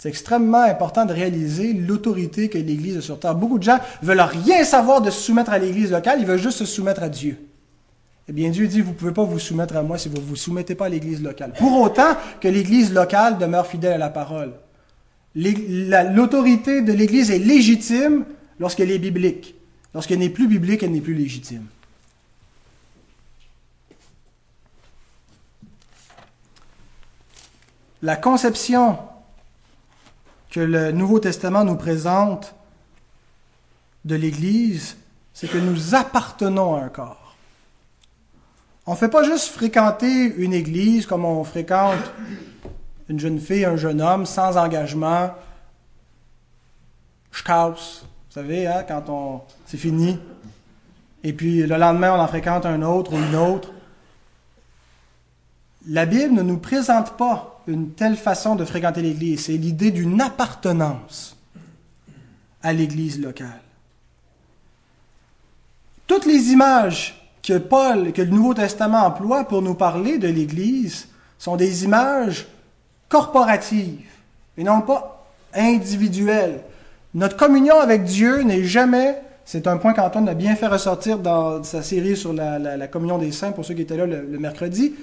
[0.04, 3.36] C'est extrêmement important de réaliser l'autorité que l'Église a sur terre.
[3.36, 6.58] Beaucoup de gens veulent rien savoir de se soumettre à l'Église locale, ils veulent juste
[6.58, 7.38] se soumettre à Dieu.
[8.28, 10.22] Eh bien, Dieu dit, vous ne pouvez pas vous soumettre à moi si vous ne
[10.22, 11.54] vous soumettez pas à l'Église locale.
[11.58, 14.52] Pour autant que l'Église locale demeure fidèle à la parole.
[15.36, 18.26] L'autorité de l'Église est légitime
[18.60, 19.56] lorsqu'elle est biblique.
[19.94, 21.64] Lorsqu'elle n'est plus biblique, elle n'est plus légitime.
[28.02, 28.98] La conception
[30.54, 32.54] que le Nouveau Testament nous présente
[34.06, 34.98] de l'Église,
[35.34, 37.36] c'est que nous appartenons à un corps.
[38.86, 42.12] On ne fait pas juste fréquenter une Église comme on fréquente
[43.10, 45.32] une jeune fille, un jeune homme, sans engagement.
[47.32, 47.76] Je vous
[48.30, 50.20] savez, hein, quand on, c'est fini.
[51.24, 53.72] Et puis le lendemain, on en fréquente un autre ou une autre.
[55.88, 59.46] La Bible ne nous présente pas une telle façon de fréquenter l'Église.
[59.46, 61.38] C'est l'idée d'une appartenance
[62.62, 63.62] à l'Église locale.
[66.08, 71.08] Toutes les images que Paul, que le Nouveau Testament emploie pour nous parler de l'Église
[71.38, 72.48] sont des images
[73.10, 74.10] corporatives
[74.58, 76.62] et non pas individuelles.
[77.14, 81.64] Notre communion avec Dieu n'est jamais, c'est un point qu'Antoine a bien fait ressortir dans
[81.64, 84.94] sa série sur la, communion des saints, pour ceux qui étaient là le mercredi,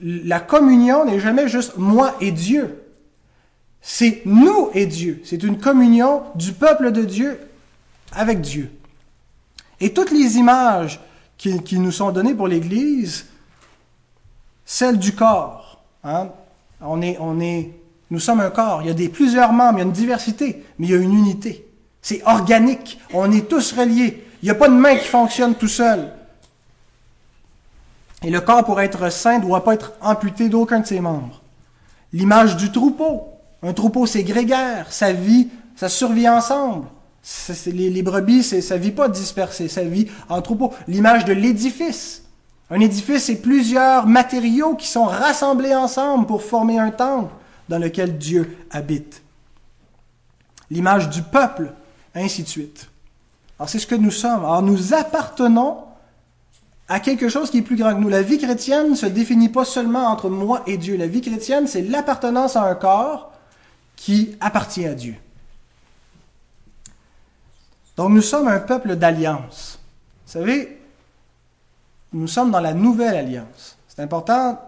[0.00, 2.82] la communion n'est jamais juste moi et Dieu.
[3.80, 5.20] C'est nous et Dieu.
[5.24, 7.38] C'est une communion du peuple de Dieu
[8.12, 8.70] avec Dieu.
[9.80, 11.00] Et toutes les images
[11.36, 13.26] qui, nous sont données pour l'Église,
[14.64, 16.28] celles du corps, hein,
[16.80, 17.72] on est, on est,
[18.10, 18.82] nous sommes un corps.
[18.82, 20.98] Il y a des, plusieurs membres, il y a une diversité, mais il y a
[20.98, 21.66] une unité.
[22.00, 23.00] C'est organique.
[23.12, 24.24] On est tous reliés.
[24.42, 26.12] Il n'y a pas de main qui fonctionne tout seul.
[28.24, 31.42] Et le corps, pour être sain, ne doit pas être amputé d'aucun de ses membres.
[32.12, 33.24] L'image du troupeau.
[33.62, 34.92] Un troupeau, c'est grégaire.
[34.92, 36.86] Ça vit, ça survit ensemble.
[37.66, 39.68] les, brebis, ça vit pas dispersé.
[39.68, 40.72] Ça vit en troupeau.
[40.86, 42.22] L'image de l'édifice.
[42.70, 47.32] Un édifice, c'est plusieurs matériaux qui sont rassemblés ensemble pour former un temple
[47.68, 49.22] dans lequel Dieu habite.
[50.70, 51.72] L'image du peuple,
[52.14, 52.88] ainsi de suite.
[53.58, 54.44] Alors c'est ce que nous sommes.
[54.44, 55.78] Alors nous appartenons
[56.88, 58.08] à quelque chose qui est plus grand que nous.
[58.08, 60.96] La vie chrétienne ne se définit pas seulement entre moi et Dieu.
[60.96, 63.32] La vie chrétienne, c'est l'appartenance à un corps
[63.96, 65.14] qui appartient à Dieu.
[67.96, 69.78] Donc nous sommes un peuple d'alliance.
[70.26, 70.78] Vous savez,
[72.12, 73.76] nous sommes dans la nouvelle alliance.
[73.88, 74.60] C'est important.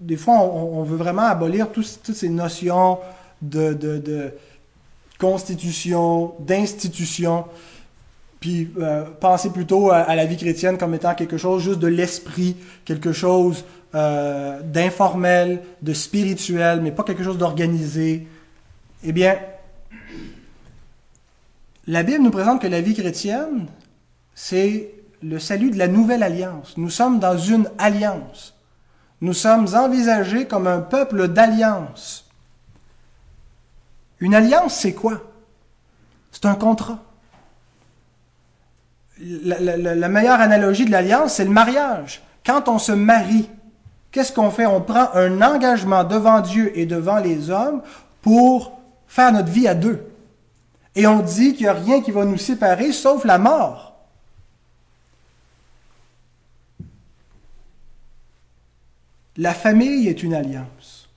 [0.00, 2.98] Des fois, on, veut vraiment abolir toutes ces notions
[3.40, 4.34] de, de
[5.18, 7.46] constitution, d'institution
[8.46, 12.56] puis euh, penser plutôt à, la vie chrétienne comme étant quelque chose juste de l'esprit,
[12.84, 13.64] quelque chose
[13.96, 18.28] euh, d'informel, de spirituel, mais pas quelque chose d'organisé.
[19.02, 19.36] Eh bien,
[21.88, 23.66] la Bible nous présente que la vie chrétienne,
[24.32, 24.92] c'est
[25.24, 26.76] le salut de la nouvelle alliance.
[26.76, 28.54] Nous sommes dans une alliance.
[29.22, 32.30] Nous sommes envisagés comme un peuple d'alliance.
[34.20, 35.20] Une alliance, c'est quoi?
[36.30, 37.05] C'est un contrat
[39.18, 42.22] la, meilleure analogie de l'alliance, c'est le mariage.
[42.44, 43.48] Quand on se marie,
[44.10, 44.66] qu'est-ce qu'on fait?
[44.66, 47.82] On prend un engagement devant Dieu et devant les hommes
[48.22, 50.06] pour faire notre vie à deux.
[50.94, 53.94] Et on dit qu'il n'y a rien qui va nous séparer sauf la mort.
[59.38, 61.08] La famille est une alliance.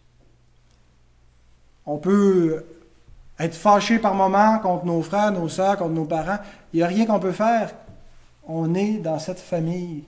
[1.85, 2.65] On peut
[3.39, 6.39] être fâché par moments contre nos frères, nos soeurs, contre nos parents.
[6.73, 7.71] Il n'y a rien qu'on peut faire
[8.49, 10.03] on est dans cette famille.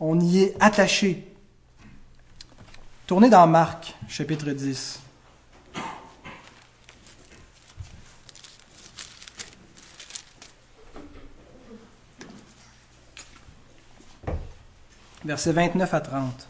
[0.00, 1.28] On y est attaché.
[3.06, 5.00] Tournez dans Marc, chapitre 10.
[15.22, 16.49] Versets 29 à 30.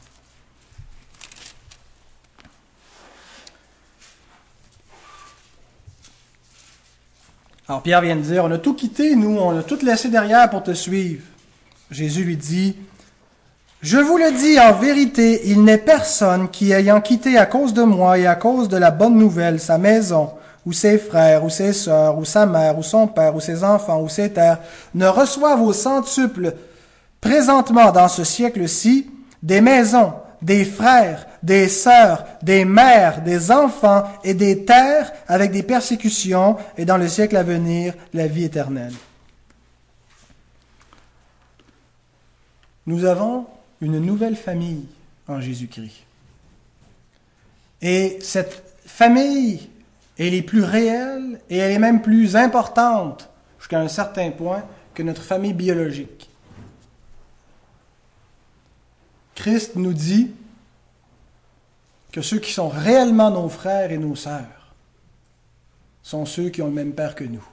[7.70, 10.50] Alors Pierre vient de dire, on a tout quitté, nous, on a tout laissé derrière
[10.50, 11.22] pour te suivre.
[11.88, 12.74] Jésus lui dit,
[13.80, 17.84] Je vous le dis en vérité, il n'est personne qui, ayant quitté à cause de
[17.84, 20.30] moi et à cause de la bonne nouvelle sa maison,
[20.66, 24.00] ou ses frères, ou ses sœurs, ou sa mère, ou son père, ou ses enfants,
[24.00, 24.58] ou ses terres,
[24.96, 26.56] ne reçoive au centuple
[27.20, 29.08] présentement dans ce siècle-ci
[29.44, 35.62] des maisons, des frères, des sœurs, des mères, des enfants et des terres avec des
[35.62, 38.92] persécutions et dans le siècle à venir la vie éternelle.
[42.86, 43.46] Nous avons
[43.80, 44.86] une nouvelle famille
[45.28, 46.04] en Jésus-Christ.
[47.82, 49.70] Et cette famille,
[50.18, 55.02] elle est plus réelle et elle est même plus importante jusqu'à un certain point que
[55.02, 56.28] notre famille biologique.
[59.34, 60.32] Christ nous dit
[62.12, 64.74] que ceux qui sont réellement nos frères et nos sœurs
[66.02, 67.44] sont ceux qui ont le même Père que nous.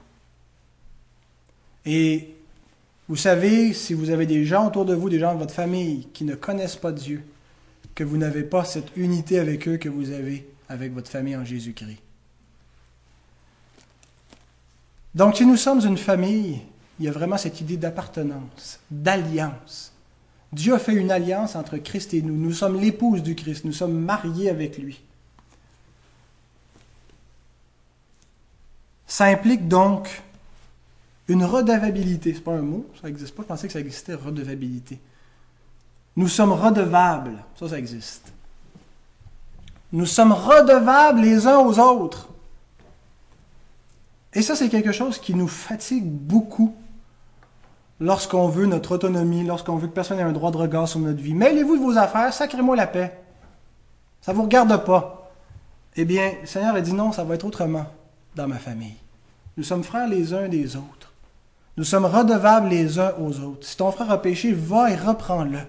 [1.84, 2.34] Et
[3.08, 6.08] vous savez, si vous avez des gens autour de vous, des gens de votre famille
[6.12, 7.22] qui ne connaissent pas Dieu,
[7.94, 11.44] que vous n'avez pas cette unité avec eux que vous avez avec votre famille en
[11.44, 11.98] Jésus-Christ.
[15.14, 16.60] Donc si nous sommes une famille,
[16.98, 19.92] il y a vraiment cette idée d'appartenance, d'alliance.
[20.52, 22.34] Dieu a fait une alliance entre Christ et nous.
[22.34, 23.64] Nous sommes l'épouse du Christ.
[23.64, 25.00] Nous sommes mariés avec lui.
[29.06, 30.22] Ça implique donc
[31.28, 32.32] une redevabilité.
[32.32, 33.42] Ce n'est pas un mot, ça n'existe pas.
[33.42, 34.98] Je pensais que ça existait, redevabilité.
[36.16, 37.44] Nous sommes redevables.
[37.58, 38.32] Ça, ça existe.
[39.92, 42.28] Nous sommes redevables les uns aux autres.
[44.34, 46.74] Et ça, c'est quelque chose qui nous fatigue beaucoup
[48.00, 51.20] lorsqu'on veut notre autonomie, lorsqu'on veut que personne ait un droit de regard sur notre
[51.20, 51.34] vie.
[51.34, 53.18] Mêlez-vous de vos affaires, sacrez-moi la paix.
[54.20, 55.32] Ça ne vous regarde pas.
[55.96, 57.86] Eh bien, le Seigneur a dit non, ça va être autrement
[58.36, 58.96] dans ma famille.
[59.56, 61.12] Nous sommes frères les uns des autres.
[61.76, 63.66] Nous sommes redevables les uns aux autres.
[63.66, 65.60] Si ton frère a péché, va et reprends-le.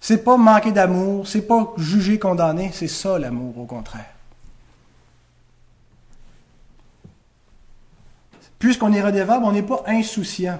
[0.00, 4.12] C'est pas manquer d'amour, c'est pas juger, condamner, c'est ça l'amour au contraire.
[8.58, 10.58] Puisqu'on est redevable, on n'est pas insouciant.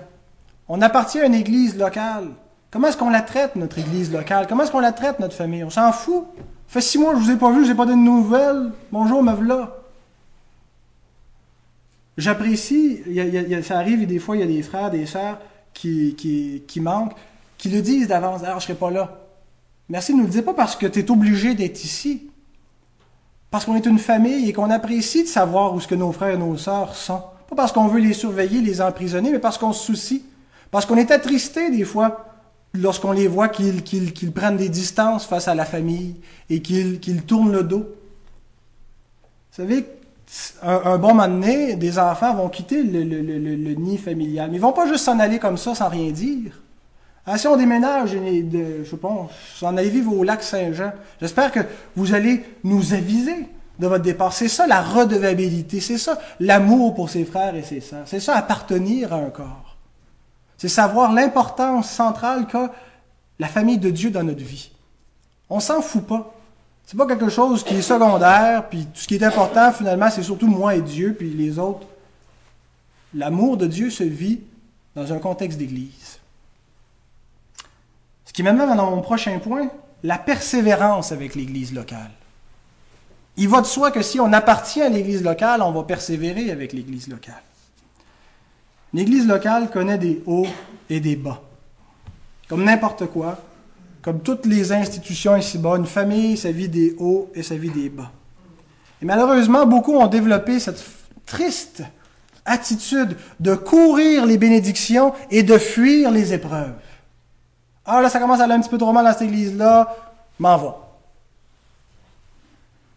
[0.68, 2.28] On appartient à une église locale.
[2.70, 4.46] Comment est-ce qu'on la traite, notre église locale?
[4.48, 5.62] Comment est-ce qu'on la traite, notre famille?
[5.64, 6.24] On s'en fout.
[6.68, 8.72] Fait six mois je vous ai pas vu, je n'ai pas de nouvelles.
[8.90, 9.76] Bonjour, me voilà.
[12.18, 13.02] J'apprécie,
[13.62, 15.38] ça arrive et des fois, il y a des frères, des sœurs
[15.72, 17.14] qui, manquent,
[17.58, 18.42] qui le disent d'avance.
[18.42, 19.18] Alors, je ne serai pas là.
[19.88, 22.30] Merci de nous le dire pas parce que tu es obligé d'être ici.
[23.50, 26.34] Parce qu'on est une famille et qu'on apprécie de savoir où ce que nos frères
[26.34, 27.22] et nos sœurs sont.
[27.48, 30.24] Pas parce qu'on veut les surveiller, les emprisonner, mais parce qu'on se soucie.
[30.70, 32.26] Parce qu'on est attristé des fois
[32.74, 36.16] lorsqu'on les voit qu'ils prennent des distances face à la famille
[36.50, 37.86] et qu'ils tournent le dos.
[39.50, 39.86] Vous savez,
[40.62, 44.50] un, bon moment donné, des enfants vont quitter le, nid familial.
[44.50, 46.60] Mais ils vont pas juste s'en aller comme ça sans rien dire.
[47.24, 51.60] Ah, si on déménage, je pense, s'en aller vivre au lac Saint-Jean, j'espère que
[51.96, 53.48] vous allez nous aviser
[53.78, 54.32] de votre départ.
[54.32, 58.36] C'est ça la redevabilité, c'est ça l'amour pour ses frères et ses sœurs, c'est ça
[58.36, 59.65] appartenir à un corps.
[60.58, 62.72] C'est savoir l'importance centrale qu'a
[63.38, 64.70] la famille de Dieu dans notre vie.
[65.50, 66.34] On s'en fout pas.
[66.86, 70.22] C'est pas quelque chose qui est secondaire, puis tout ce qui est important finalement, c'est
[70.22, 71.86] surtout moi et Dieu, puis les autres.
[73.12, 74.40] L'amour de Dieu se vit
[74.94, 76.18] dans un contexte d'église.
[78.24, 79.68] Ce qui m'amène dans mon prochain point,
[80.02, 82.10] la persévérance avec l'église locale.
[83.36, 86.72] Il va de soi que si on appartient à l'Église locale, on va persévérer avec
[86.72, 87.42] l'Église locale.
[88.92, 90.46] L'Église locale connaît des hauts
[90.88, 91.40] et des bas.
[92.48, 93.38] Comme n'importe quoi,
[94.02, 97.88] comme toutes les institutions ici-bas, une famille, ça vit des hauts et ça vit des
[97.88, 98.12] bas.
[99.02, 100.82] Et malheureusement, beaucoup ont développé cette
[101.26, 101.82] triste
[102.44, 106.74] attitude de courir les bénédictions et de fuir les épreuves.
[107.84, 109.94] Ah là, ça commence à aller un petit peu trop mal dans cette église-là,
[110.38, 110.85] m'en va.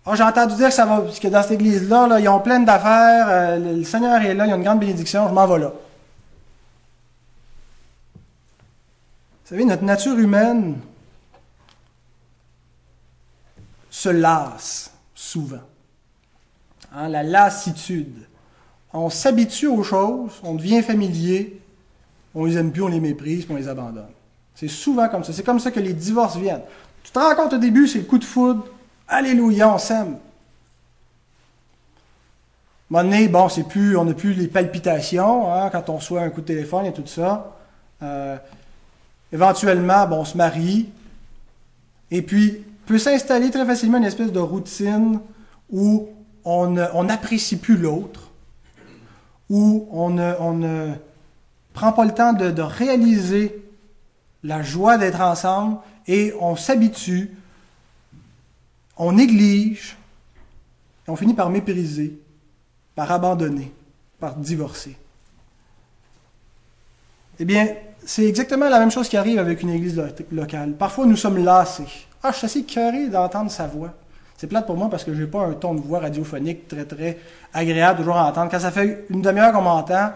[0.05, 3.27] Ah, j'ai entendu dire que, ça va, que dans cette église-là, ils ont plein d'affaires,
[3.29, 5.71] euh, le Seigneur est là, il y a une grande bénédiction, je m'en vais là.
[9.43, 10.79] Vous savez, notre nature humaine
[13.89, 15.61] se lasse souvent.
[16.93, 18.25] Hein, la lassitude.
[18.93, 21.61] On s'habitue aux choses, on devient familier,
[22.33, 24.09] on les aime plus, on les méprise, puis on les abandonne.
[24.55, 25.33] C'est souvent comme ça.
[25.33, 26.63] C'est comme ça que les divorces viennent.
[27.03, 28.65] Tu te rends compte au début, c'est le coup de foudre,
[29.11, 30.17] Alléluia, on s'aime.
[32.93, 36.41] À bon, c'est plus, on n'a plus les palpitations hein, quand on reçoit un coup
[36.41, 37.57] de téléphone et tout ça.
[38.03, 38.37] Euh,
[39.33, 40.89] éventuellement, bon, on se marie.
[42.11, 45.19] Et puis, peut s'installer très facilement une espèce de routine
[45.71, 46.09] où
[46.45, 48.29] on n'apprécie plus l'autre,
[49.49, 50.91] où on ne,
[51.73, 53.59] prend pas le temps de réaliser
[54.43, 57.35] la joie d'être ensemble et on s'habitue
[58.99, 59.97] on néglige,
[61.07, 62.19] et on finit par mépriser,
[62.93, 63.71] par abandonner,
[64.19, 64.95] par divorcer.
[67.39, 67.67] Eh bien,
[68.05, 70.73] c'est exactement la même chose qui arrive avec une église locale.
[70.73, 71.85] Parfois, nous sommes lassés.
[72.21, 73.93] Ah, je suis assez curé d'entendre sa voix.
[74.37, 76.85] C'est plate pour moi parce que je n'ai pas un ton de voix radiophonique très,
[76.85, 77.17] très
[77.53, 78.51] agréable toujours à entendre.
[78.51, 80.11] Quand ça fait une demi-heure qu'on m'entend, à un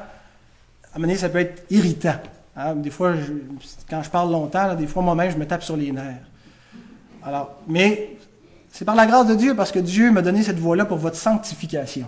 [0.96, 2.16] moment donné, ça peut être irritant.
[2.58, 2.76] Hein.
[2.76, 3.14] Des fois,
[3.90, 6.28] quand je parle longtemps, des fois, moi-même, je me tape sur les nerfs.
[7.24, 8.18] Alors, mais
[8.74, 11.16] c'est par la grâce de Dieu, parce que Dieu m'a donné cette voie-là pour votre
[11.16, 12.08] sanctification.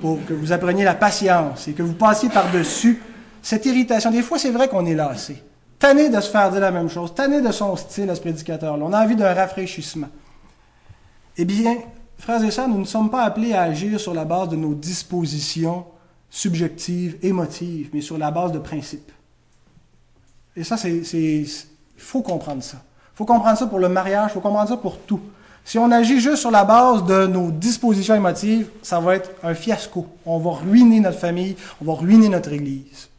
[0.00, 3.00] Pour que vous appreniez la patience et que vous passiez par-dessus
[3.40, 4.10] cette irritation.
[4.10, 5.40] Des fois, c'est vrai qu'on est lassé.
[5.78, 8.84] Tanné de se faire dire la même chose, tanné de son style à ce prédicateur-là.
[8.84, 10.08] On a envie d'un rafraîchissement.
[11.36, 11.76] Eh bien,
[12.18, 14.74] frères et sœurs, nous ne sommes pas appelés à agir sur la base de nos
[14.74, 15.84] dispositions
[16.28, 19.12] subjectives, émotives, mais sur la base de principes.
[20.56, 21.46] Et ça, c'est, il
[21.96, 22.78] faut comprendre ça.
[23.14, 25.20] Il faut comprendre ça pour le mariage, il faut comprendre ça pour tout.
[25.68, 29.52] Si on agit juste sur la base de nos dispositions émotives, ça va être un
[29.52, 30.06] fiasco.
[30.24, 33.10] On va ruiner notre famille, on va ruiner notre Église.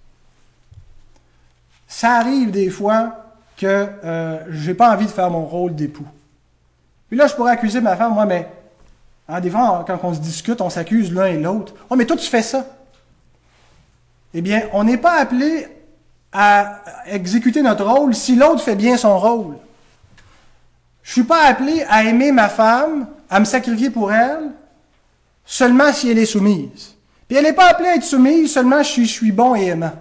[1.88, 3.68] Ça arrive des fois que
[4.04, 6.08] euh, je n'ai pas envie de faire mon rôle d'époux.
[7.08, 8.50] Puis là, je pourrais accuser ma femme, moi, mais
[9.28, 11.76] hein, des fois, quand on se discute, on s'accuse l'un et l'autre.
[11.92, 12.66] Oh, mais toi, tu fais ça.
[14.34, 15.68] Eh bien, on n'est pas appelé
[16.34, 19.56] à exécuter notre rôle si l'autre fait bien son rôle.
[21.04, 24.52] Je suis pas appelé à aimer ma femme, à me sacrifier pour elle,
[25.46, 26.96] seulement si elle est soumise.
[27.28, 29.94] Puis elle n'est pas appelée à être soumise seulement si je suis bon et aimant.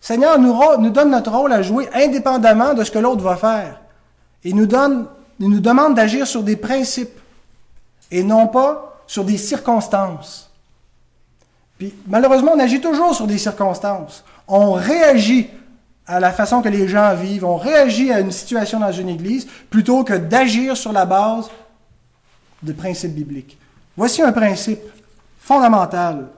[0.00, 3.80] Seigneur nous, donne notre rôle à jouer indépendamment de ce que l'autre va faire.
[4.44, 4.68] Il nous,
[5.40, 7.18] il nous demande d'agir sur des principes
[8.10, 10.50] et non pas sur des circonstances.
[11.78, 14.24] Puis malheureusement, on agit toujours sur des circonstances.
[14.48, 15.50] On réagit
[16.06, 19.46] à la façon que les gens vivent, on réagit à une situation dans une église
[19.70, 21.50] plutôt que d'agir sur la base
[22.62, 23.58] de principes bibliques.
[23.96, 24.82] Voici un principe
[25.40, 26.28] fondamental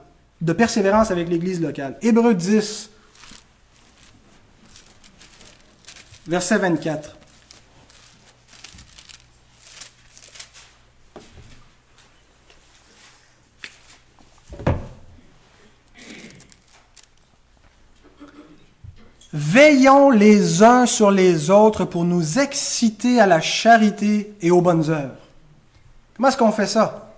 [0.41, 1.97] de persévérance avec l'église locale.
[2.01, 2.89] Hébreu 10,
[6.27, 7.18] verset 24.
[19.31, 24.89] Veillons les uns sur les autres pour nous exciter à la charité et aux bonnes
[24.89, 25.15] œuvres.
[26.15, 27.11] Comment est-ce qu'on fait ça?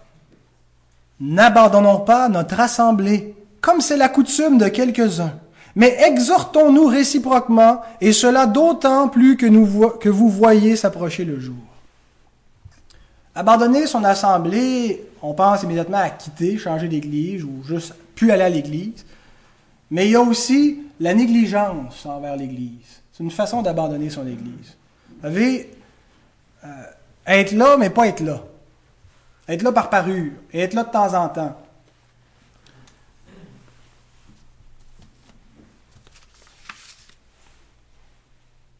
[1.21, 5.33] N'abandonnons pas notre assemblée, comme c'est la coutume de quelques-uns,
[5.75, 11.55] mais exhortons-nous réciproquement, et cela d'autant plus que, que vous voyez s'approcher le jour.
[13.33, 18.49] Abandonner son assemblée, on pense immédiatement à quitter, changer d'église ou juste plus aller à
[18.49, 19.05] l'église.
[19.89, 23.01] Mais il y a aussi la négligence envers l'Église.
[23.11, 24.77] C'est une façon d'abandonner son Église.
[25.09, 25.71] Vous savez,
[26.63, 26.67] euh,
[27.25, 28.43] être là, mais pas être là.
[29.47, 31.59] Être là par parure, et être là de temps en temps.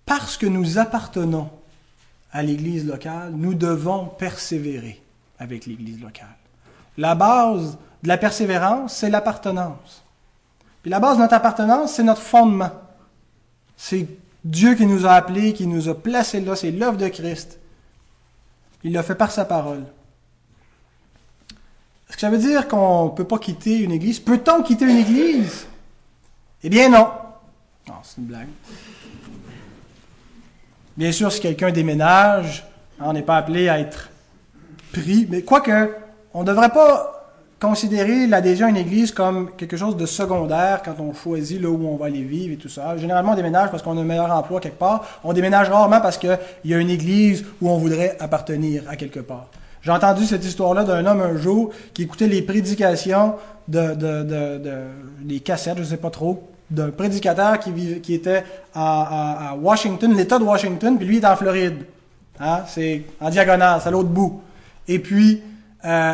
[0.05, 1.49] Parce que nous appartenons
[2.32, 5.01] à l'Église locale, nous devons persévérer
[5.39, 6.28] avec l'Église locale.
[6.99, 10.03] La base de la persévérance, c'est l'appartenance.
[10.82, 12.71] Puis la base de notre appartenance, c'est notre fondement.
[13.77, 14.07] C'est
[14.43, 17.59] Dieu qui nous a appelés, qui nous a placés là, c'est l'œuvre de Christ.
[18.84, 19.84] Il l'a fait par sa parole.
[22.07, 24.19] Est-ce que ça veut dire qu'on ne peut pas quitter une église?
[24.19, 25.67] Peut-on quitter une église?
[26.63, 27.09] Eh bien non.
[27.88, 28.47] Non, c'est une blague.
[30.97, 32.65] Bien sûr, si quelqu'un déménage,
[32.99, 34.09] on n'est pas appelé à être
[34.91, 35.95] pris, mais quoique,
[36.34, 37.20] on ne devrait pas
[37.62, 41.88] considérer l'adhésion à une église comme quelque chose de secondaire quand on choisit là où
[41.88, 42.97] on va aller vivre et tout ça.
[42.97, 45.20] Généralement, on déménage parce qu'on a un meilleur emploi quelque part.
[45.24, 49.20] On déménage rarement parce qu'il y a une église où on voudrait appartenir à quelque
[49.20, 49.47] part.
[49.84, 53.36] J'ai entendu cette histoire-là d'un homme un jour qui écoutait les prédications
[53.68, 54.62] de, de, de,
[55.22, 58.43] des cassettes, je sais pas trop, d'un prédicateur qui, vivait, qui était
[58.74, 61.86] à, à, Washington, l'État de Washington, puis lui est en Floride.
[62.39, 62.62] Hein?
[62.68, 64.41] C'est en diagonale, c'est à l'autre bout.
[64.88, 65.41] Et puis,
[65.86, 66.14] euh,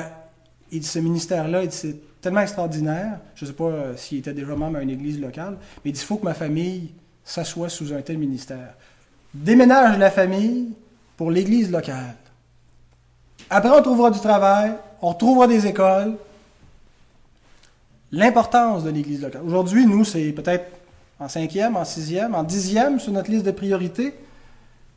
[0.72, 3.20] et ce ministère-là, c'est tellement extraordinaire.
[3.36, 5.94] Je ne sais pas euh, s'il était déjà membre à une église locale, mais il
[5.94, 6.92] dit il faut que ma famille
[7.24, 8.74] s'assoie sous un tel ministère.
[9.34, 10.70] Déménage la famille
[11.16, 12.16] pour l'église locale.
[13.50, 16.16] Après, on trouvera du travail, on retrouvera des écoles.
[18.12, 19.42] L'importance de l'église locale.
[19.46, 20.66] Aujourd'hui, nous, c'est peut-être
[21.20, 24.14] en cinquième, en sixième, en dixième sur notre liste de priorités,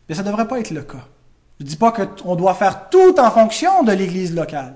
[0.08, 1.06] mais ça ne devrait pas être le cas.
[1.58, 4.74] Je ne dis pas qu'on doit faire tout en fonction de l'église locale.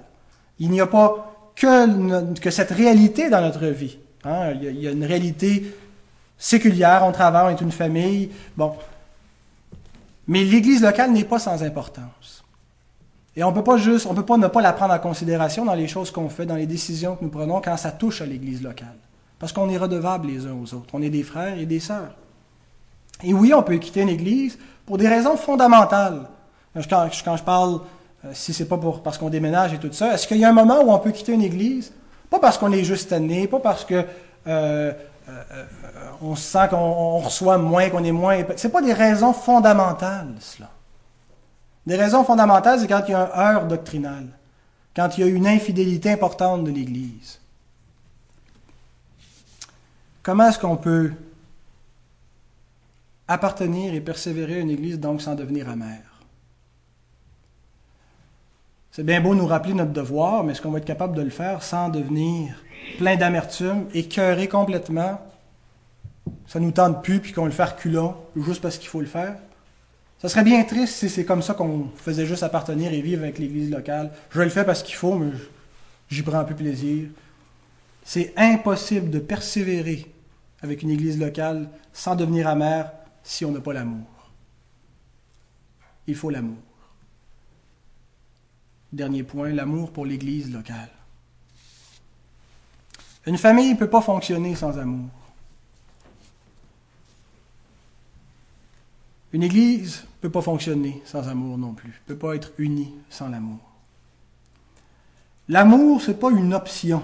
[0.58, 3.98] Il n'y a pas que, cette réalité dans notre vie.
[4.24, 4.52] Hein.
[4.60, 5.74] Il, y a, une réalité
[6.38, 8.30] séculière, on travaille, on est une famille.
[8.56, 8.74] Bon.
[10.26, 12.44] Mais l'Église locale n'est pas sans importance.
[13.36, 15.74] Et on peut pas juste, on peut pas ne pas la prendre en considération dans
[15.74, 18.62] les choses qu'on fait, dans les décisions que nous prenons quand ça touche à l'Église
[18.62, 18.96] locale.
[19.38, 20.94] Parce qu'on est redevables les uns aux autres.
[20.94, 22.14] On est des frères et des sœurs.
[23.22, 26.28] Et oui, on peut quitter une Église pour des raisons fondamentales.
[26.88, 27.80] Quand, je parle
[28.32, 30.80] si c'est pas parce qu'on déménage et tout ça, est-ce qu'il y a un moment
[30.82, 31.92] où on peut quitter une église?
[32.30, 34.04] Pas parce qu'on est juste tanné, pas parce que
[34.46, 34.92] euh,
[35.28, 35.64] euh,
[36.22, 38.42] on sent qu'on reçoit moins, qu'on est moins.
[38.56, 40.70] C'est pas des raisons fondamentales, cela.
[41.86, 44.26] Des raisons fondamentales, c'est quand il y a un heurt doctrinal,
[44.96, 47.40] quand il y a une infidélité importante de l'Église.
[50.22, 51.12] Comment est-ce qu'on peut
[53.28, 56.00] appartenir et persévérer à une Église donc sans devenir amer?
[58.94, 61.30] C'est bien beau nous rappeler notre devoir, mais est-ce qu'on va être capable de le
[61.30, 62.62] faire sans devenir
[62.96, 65.20] plein d'amertume, écœuré complètement?
[66.46, 69.34] Ça nous tente plus, puis qu'on le fait reculant, juste parce qu'il faut le faire.
[70.22, 73.40] Ça serait bien triste si c'est comme ça qu'on faisait juste appartenir et vivre avec
[73.40, 74.12] l'Église locale.
[74.30, 75.32] Je le fais parce qu'il faut, mais
[76.08, 77.08] j'y prends un peu plaisir.
[78.04, 80.06] C'est impossible de persévérer
[80.62, 82.92] avec une Église locale sans devenir amer
[83.24, 84.06] si on n'a pas l'amour.
[86.06, 86.58] Il faut l'amour.
[88.94, 90.88] Dernier point, l'amour pour l'Église locale.
[93.26, 95.10] Une famille ne peut pas fonctionner sans amour.
[99.32, 102.94] Une Église ne peut pas fonctionner sans amour non plus, ne peut pas être unie
[103.10, 103.58] sans l'amour.
[105.48, 107.02] L'amour, ce n'est pas une option.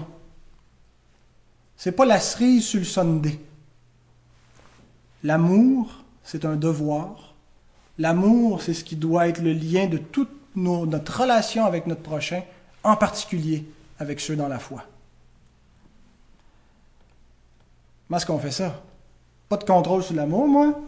[1.75, 3.37] Ce n'est pas la cerise sur le Sunday.
[5.23, 7.33] L'amour, c'est un devoir.
[7.97, 12.43] L'amour, c'est ce qui doit être le lien de toute notre relation avec notre prochain,
[12.83, 13.65] en particulier
[13.99, 14.83] avec ceux dans la foi.
[18.07, 18.81] Comment est-ce qu'on fait ça?
[19.51, 20.79] pas de contrôle sur l'amour, moi?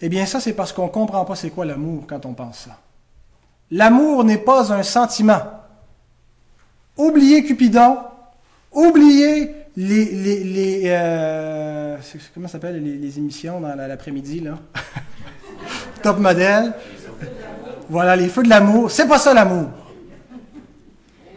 [0.00, 2.60] Eh bien, ça, c'est parce qu'on ne comprend pas c'est quoi l'amour quand on pense
[2.60, 2.78] ça.
[3.72, 5.40] L'amour n'est pas un sentiment.
[6.96, 7.98] Oubliez Cupidon,
[8.70, 11.96] oubliez les, les, les euh,
[12.32, 14.58] comment s'appelle les, émissions dans l'après-midi là,
[16.02, 16.72] Top modèle.
[17.88, 18.90] Voilà les feux de l'amour.
[18.90, 19.68] C'est pas ça l'amour.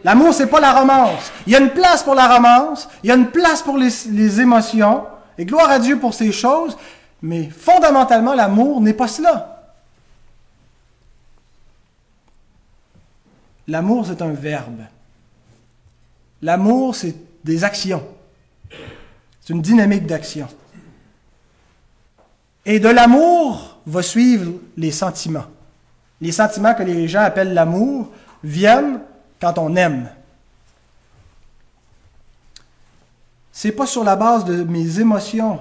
[0.04, 1.32] L'amour c'est pas la romance.
[1.46, 4.40] Il y a une place pour la romance, il y a une place pour les,
[4.40, 5.04] émotions.
[5.36, 6.76] Et gloire à Dieu pour ces choses.
[7.22, 9.72] Mais fondamentalement, l'amour n'est pas cela.
[13.66, 14.80] L'amour, c'est un verbe.
[16.42, 18.06] L'amour, c'est des actions.
[19.40, 20.48] C'est une dynamique d'action.
[22.64, 25.46] Et de l'amour va suivre les sentiments.
[26.20, 28.10] Les sentiments que les gens appellent l'amour
[28.42, 29.00] viennent
[29.40, 30.10] quand on aime.
[33.52, 35.60] C'est pas sur la base de mes émotions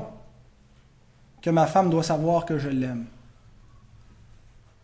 [1.42, 3.06] que ma femme doit savoir que je l'aime.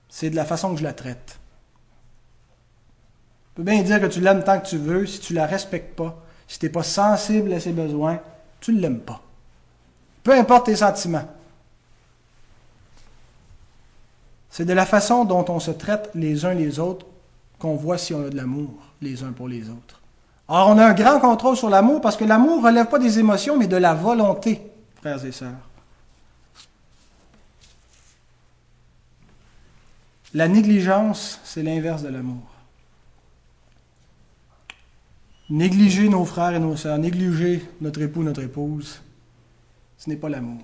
[0.09, 1.39] C'est de la façon que je la traite.
[3.49, 5.95] Tu peux bien dire que tu l'aimes tant que tu veux, si tu la respectes
[5.95, 8.19] pas, si tu n'es pas sensible à ses besoins,
[8.59, 9.21] tu ne l'aimes pas.
[10.23, 11.27] Peu importe tes sentiments.
[14.53, 17.07] C'est de la façon dont on se traite les uns les autres
[17.57, 18.69] qu'on voit si on a de l'amour
[19.01, 19.99] les uns pour les autres.
[20.47, 23.17] Or, on a un grand contrôle sur l'amour parce que l'amour ne relève pas des
[23.17, 24.61] émotions, mais de la volonté,
[24.97, 25.67] frères et sœurs.
[30.35, 32.43] La négligence, c'est l'inverse de l'amour.
[35.49, 39.01] Négliger nos frères et nos sœurs, négliger notre époux, notre épouse,
[39.97, 40.61] ce n'est pas l'amour.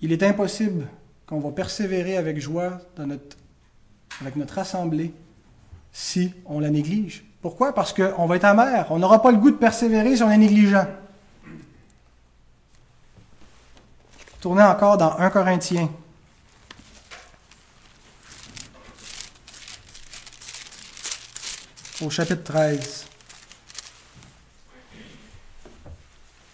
[0.00, 0.86] Il est impossible
[1.26, 3.36] qu'on va persévérer avec joie dans notre,
[4.20, 5.12] avec notre assemblée
[5.92, 7.24] si on la néglige.
[7.40, 7.74] Pourquoi?
[7.74, 8.86] Parce qu'on va être amer.
[8.90, 10.86] On n'aura pas le goût de persévérer si on est négligent.
[14.40, 15.88] Tournez encore dans 1 Corinthiens
[22.00, 23.06] au chapitre 13.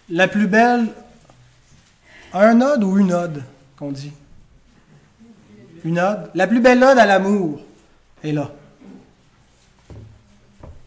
[0.09, 0.87] La plus belle,
[2.33, 3.43] un ode ou une ode
[3.77, 4.13] qu'on dit
[5.83, 6.29] Une ode.
[6.35, 7.59] La plus belle ode à l'amour
[8.23, 8.51] est là.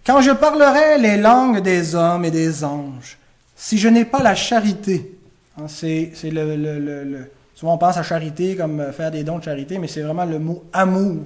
[0.04, 3.18] Quand je parlerai les langues des hommes et des anges,
[3.54, 5.16] si je n'ai pas la charité,
[5.58, 9.78] hein, c'est le, le, souvent on pense à charité comme faire des dons de charité,
[9.78, 11.22] mais c'est vraiment le mot amour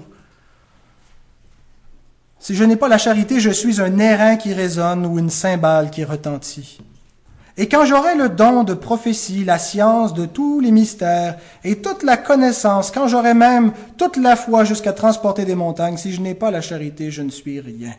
[2.47, 5.91] si je n'ai pas la charité, je suis un airain qui résonne ou une cymbale
[5.91, 6.79] qui retentit.
[7.59, 12.03] Et quand j'aurai le don de prophétie, la science de tous les mystères et toute
[12.03, 16.35] la connaissance, quand j'aurai même toute la foi jusqu'à transporter des montagnes, si je n'ai
[16.35, 17.95] pas la charité, je ne suis rien.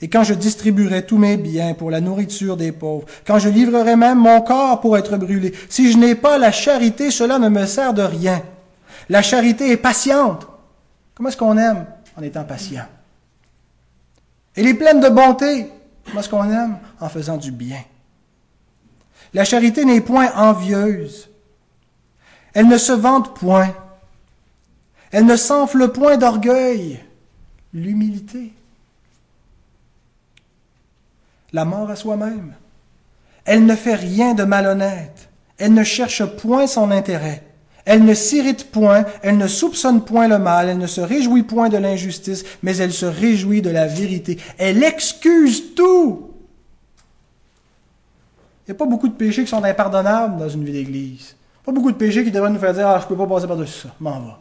[0.00, 3.94] Et quand je distribuerai tous mes biens pour la nourriture des pauvres, quand je livrerai
[3.94, 7.64] même mon corps pour être brûlé, si je n'ai pas la charité, cela ne me
[7.66, 8.42] sert de rien.
[9.08, 10.48] La charité est patiente.
[11.14, 11.86] Comment est-ce qu'on aime
[12.18, 12.84] en étant patient?
[14.56, 15.68] Elle est pleine de bonté.
[16.04, 17.78] Comment est-ce qu'on aime En faisant du bien?
[19.34, 21.28] La charité n'est point envieuse.
[22.54, 23.74] Elle ne se vante point.
[25.10, 27.00] Elle ne s'enfle point d'orgueil.
[27.72, 28.52] L'humilité.
[31.52, 32.54] La mort à soi-même.
[33.44, 35.28] Elle ne fait rien de malhonnête.
[35.58, 37.42] Elle ne cherche point son intérêt.
[37.84, 41.68] Elle ne s'irrite point, elle ne soupçonne point le mal, elle ne se réjouit point
[41.68, 44.38] de l'injustice, mais elle se réjouit de la vérité.
[44.56, 46.33] Elle excuse tout.
[48.66, 51.36] Il n'y a pas beaucoup de péchés qui sont impardonnables dans une vie d'église.
[51.64, 53.46] Pas beaucoup de péchés qui devraient nous faire dire Ah, je ne peux pas passer
[53.46, 54.40] par-dessus ça, m'en va.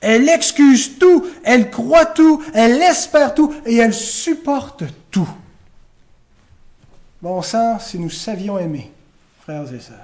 [0.00, 5.28] Elle excuse tout, elle croit tout, elle espère tout et elle supporte tout.
[7.20, 8.90] Bon sang, si nous savions aimer,
[9.40, 9.96] frères et sœurs.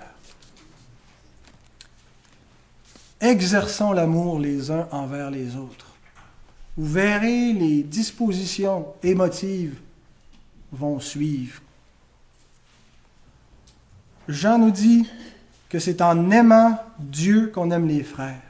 [3.20, 5.86] Exerçons l'amour les uns envers les autres.
[6.76, 9.76] Vous verrez, les dispositions émotives
[10.70, 11.60] vont suivre.
[14.28, 15.08] Jean nous dit
[15.68, 18.42] que c'est en aimant Dieu qu'on aime les frères.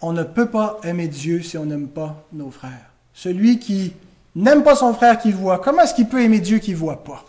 [0.00, 2.90] On ne peut pas aimer Dieu si on n'aime pas nos frères.
[3.12, 3.92] Celui qui
[4.36, 7.02] n'aime pas son frère qui voit, comment est-ce qu'il peut aimer Dieu qui ne voit
[7.02, 7.24] pas?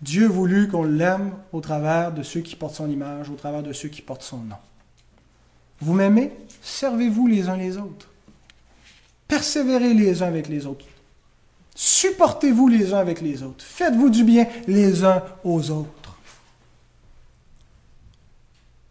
[0.00, 3.72] Dieu voulut qu'on l'aime au travers de ceux qui portent son image, au travers de
[3.72, 4.56] ceux qui portent son nom.
[5.80, 6.32] Vous m'aimez?
[6.62, 8.08] Servez-vous les uns les autres.
[9.26, 10.84] Persévérez les uns avec les autres.
[11.74, 13.64] Supportez-vous les uns avec les autres.
[13.64, 16.16] Faites-vous du bien les uns aux autres.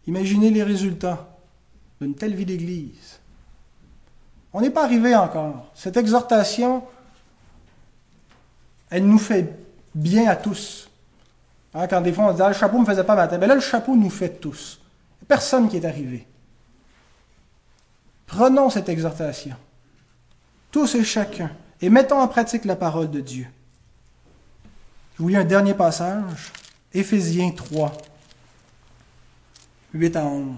[0.06, 1.26] Imaginez les résultats
[2.00, 3.18] d'une telle vie d'Église.
[4.52, 5.70] On n'est pas arrivé encore.
[5.74, 6.84] Cette exhortation,
[8.90, 9.58] elle nous fait
[9.94, 10.90] bien à tous.
[11.72, 13.40] Hein, quand des fois on dit ah, le chapeau ne me faisait pas ma tête,
[13.40, 14.80] mais là le chapeau nous fait tous.
[15.26, 16.26] Personne qui est arrivé.
[18.26, 19.56] Prenons cette exhortation,
[20.70, 21.50] tous et chacun,
[21.84, 23.46] et mettons en pratique la parole de Dieu.
[25.14, 26.50] Je vous lis un dernier passage,
[26.94, 27.92] Éphésiens 3,
[29.92, 30.48] 8 à 11.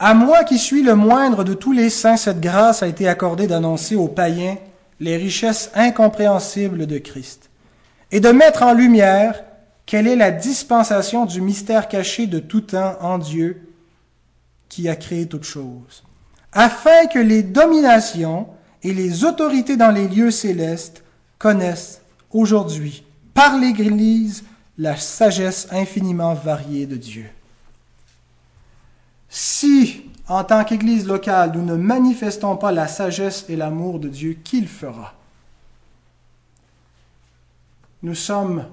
[0.00, 3.46] À moi qui suis le moindre de tous les saints, cette grâce a été accordée
[3.46, 4.56] d'annoncer aux païens
[4.98, 7.50] les richesses incompréhensibles de Christ
[8.10, 9.44] et de mettre en lumière
[9.86, 13.68] quelle est la dispensation du mystère caché de tout temps en Dieu
[14.68, 16.02] qui a créé toutes choses,
[16.54, 18.48] afin que les dominations
[18.82, 21.02] et les autorités dans les lieux célestes
[21.38, 22.00] connaissent
[22.30, 24.44] aujourd'hui, par l'Église,
[24.78, 27.26] la sagesse infiniment variée de Dieu.
[29.28, 34.36] Si, en tant qu'Église locale, nous ne manifestons pas la sagesse et l'amour de Dieu,
[34.44, 35.14] qui le fera?
[38.02, 38.66] Nous sommes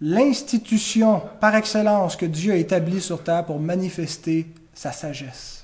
[0.00, 5.63] l'institution par excellence que Dieu a établie sur terre pour manifester sa sagesse,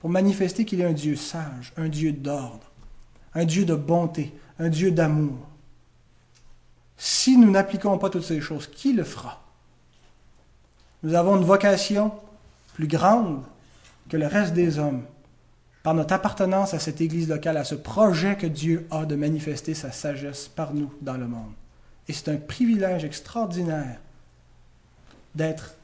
[0.00, 2.70] pour manifester qu'il est un Dieu sage, un Dieu d'ordre,
[3.34, 5.38] un Dieu de bonté, un Dieu d'amour.
[6.96, 9.42] Si nous n'appliquons pas toutes ces choses, qui le fera?
[11.02, 12.12] Nous avons une vocation
[12.74, 13.42] plus grande
[14.08, 15.02] que le reste des hommes
[15.82, 19.74] par notre appartenance à cette Église locale, à ce projet que Dieu a de manifester
[19.74, 21.52] sa sagesse par nous dans le monde.
[22.08, 24.00] Et c'est un privilège extraordinaire
[25.34, 25.74] d'être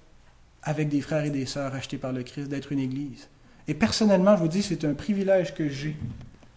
[0.62, 3.28] avec des frères et des sœurs achetés par le Christ, d'être une Église.
[3.68, 5.96] Et personnellement, je vous dis, c'est un privilège que j'ai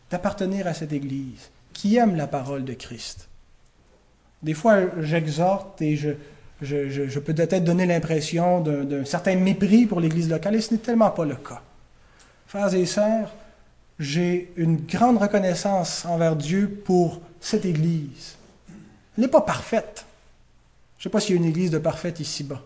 [0.09, 3.27] d'appartenir à cette Église qui aime la parole de Christ.
[4.41, 10.55] Des fois, j'exhorte et je, peux peut-être donner l'impression d'un certain mépris pour l'Église locale,
[10.55, 11.61] et ce n'est tellement pas le cas.
[12.47, 13.33] Frères et sœurs,
[13.99, 18.35] j'ai une grande reconnaissance envers Dieu pour cette Église.
[19.15, 20.05] Elle n'est pas parfaite.
[20.97, 22.61] Je ne sais pas s'il y a une Église de parfaite ici-bas.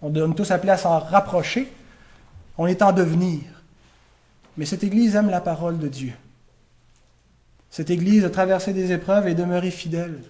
[0.00, 1.68] On donne tous appelés à s'en rapprocher.
[2.56, 3.42] On est en devenir.
[4.58, 6.12] Mais cette Église aime la parole de Dieu.
[7.70, 10.20] Cette Église a traversé des épreuves et demeuré fidèle.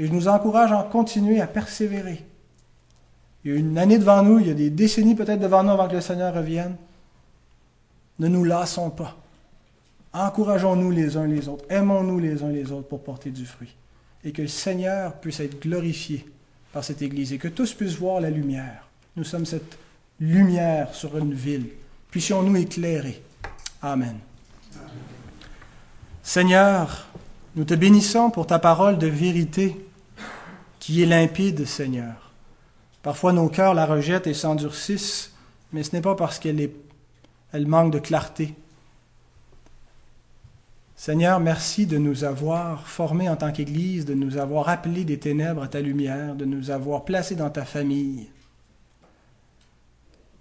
[0.00, 2.24] Et je nous encourage à continuer à persévérer.
[3.44, 5.70] Il y a une année devant nous, il y a des décennies peut-être devant nous
[5.70, 6.74] avant que le Seigneur revienne.
[8.18, 9.16] Ne nous lassons pas.
[10.12, 11.64] Encourageons-nous les uns les autres.
[11.70, 13.76] Aimons-nous les uns les autres pour porter du fruit.
[14.24, 16.26] Et que le Seigneur puisse être glorifié
[16.72, 18.88] par cette Église et que tous puissent voir la lumière.
[19.14, 19.78] Nous sommes cette
[20.18, 21.68] lumière sur une ville.
[22.10, 23.22] Puissions-nous éclairer.
[23.86, 24.18] Amen.
[26.24, 27.06] Seigneur,
[27.54, 29.76] nous te bénissons pour ta parole de vérité
[30.80, 32.32] qui est limpide, Seigneur.
[33.04, 35.32] Parfois nos cœurs la rejettent et s'endurcissent,
[35.72, 36.68] mais ce n'est pas parce qu'elle
[37.52, 38.56] elle manque de clarté.
[40.96, 45.62] Seigneur, merci de nous avoir formés en tant qu'Église, de nous avoir appelés des ténèbres
[45.62, 48.26] à ta lumière, de nous avoir placés dans ta famille.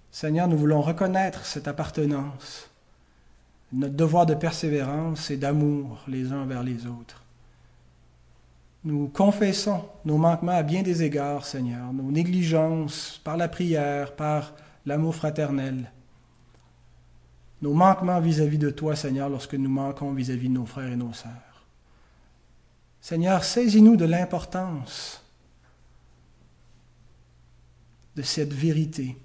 [0.10, 2.72] Seigneur, nous voulons reconnaître cette appartenance,
[3.76, 7.24] notre devoir de persévérance et d'amour les uns vers les autres.
[8.86, 14.54] Nous confessons nos manquements à bien des égards, Seigneur, nos négligences par la prière, par
[14.86, 15.92] l'amour fraternel,
[17.62, 20.96] nos manquements vis-à-vis de toi, Seigneur, lorsque nous manquons vis-à-vis -vis de nos frères et
[20.96, 21.66] nos sœurs.
[23.02, 25.24] Seigneur, saisis-nous de l'importance
[28.16, 29.18] de cette vérité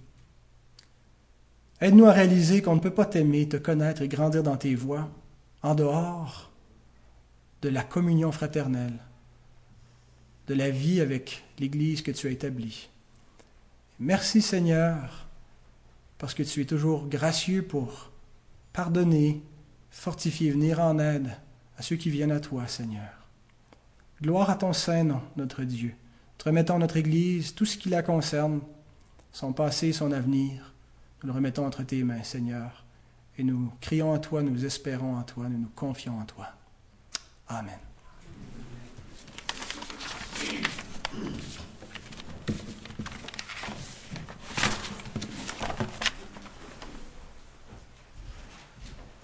[1.80, 5.08] Aide-nous à réaliser qu'on ne peut pas t'aimer, te connaître et grandir dans tes voies
[5.62, 6.50] en dehors
[7.62, 8.98] de la communion fraternelle,
[10.46, 12.90] de la vie avec l'Église que tu as établie.
[13.98, 15.26] Merci Seigneur,
[16.18, 18.10] parce que tu es toujours gracieux pour
[18.72, 19.42] pardonner,
[19.90, 21.30] fortifier, venir en aide
[21.78, 23.28] à ceux qui viennent à toi, Seigneur.
[24.22, 25.94] Gloire à ton Saint nom, notre Dieu.
[26.36, 28.60] Te remettons notre Église, tout ce qui la concerne,
[29.32, 30.69] son passé son avenir.
[31.22, 32.84] Nous le remettons entre tes mains, Seigneur,
[33.36, 36.48] et nous crions à toi, nous espérons en toi, nous nous confions en toi.
[37.48, 37.78] Amen.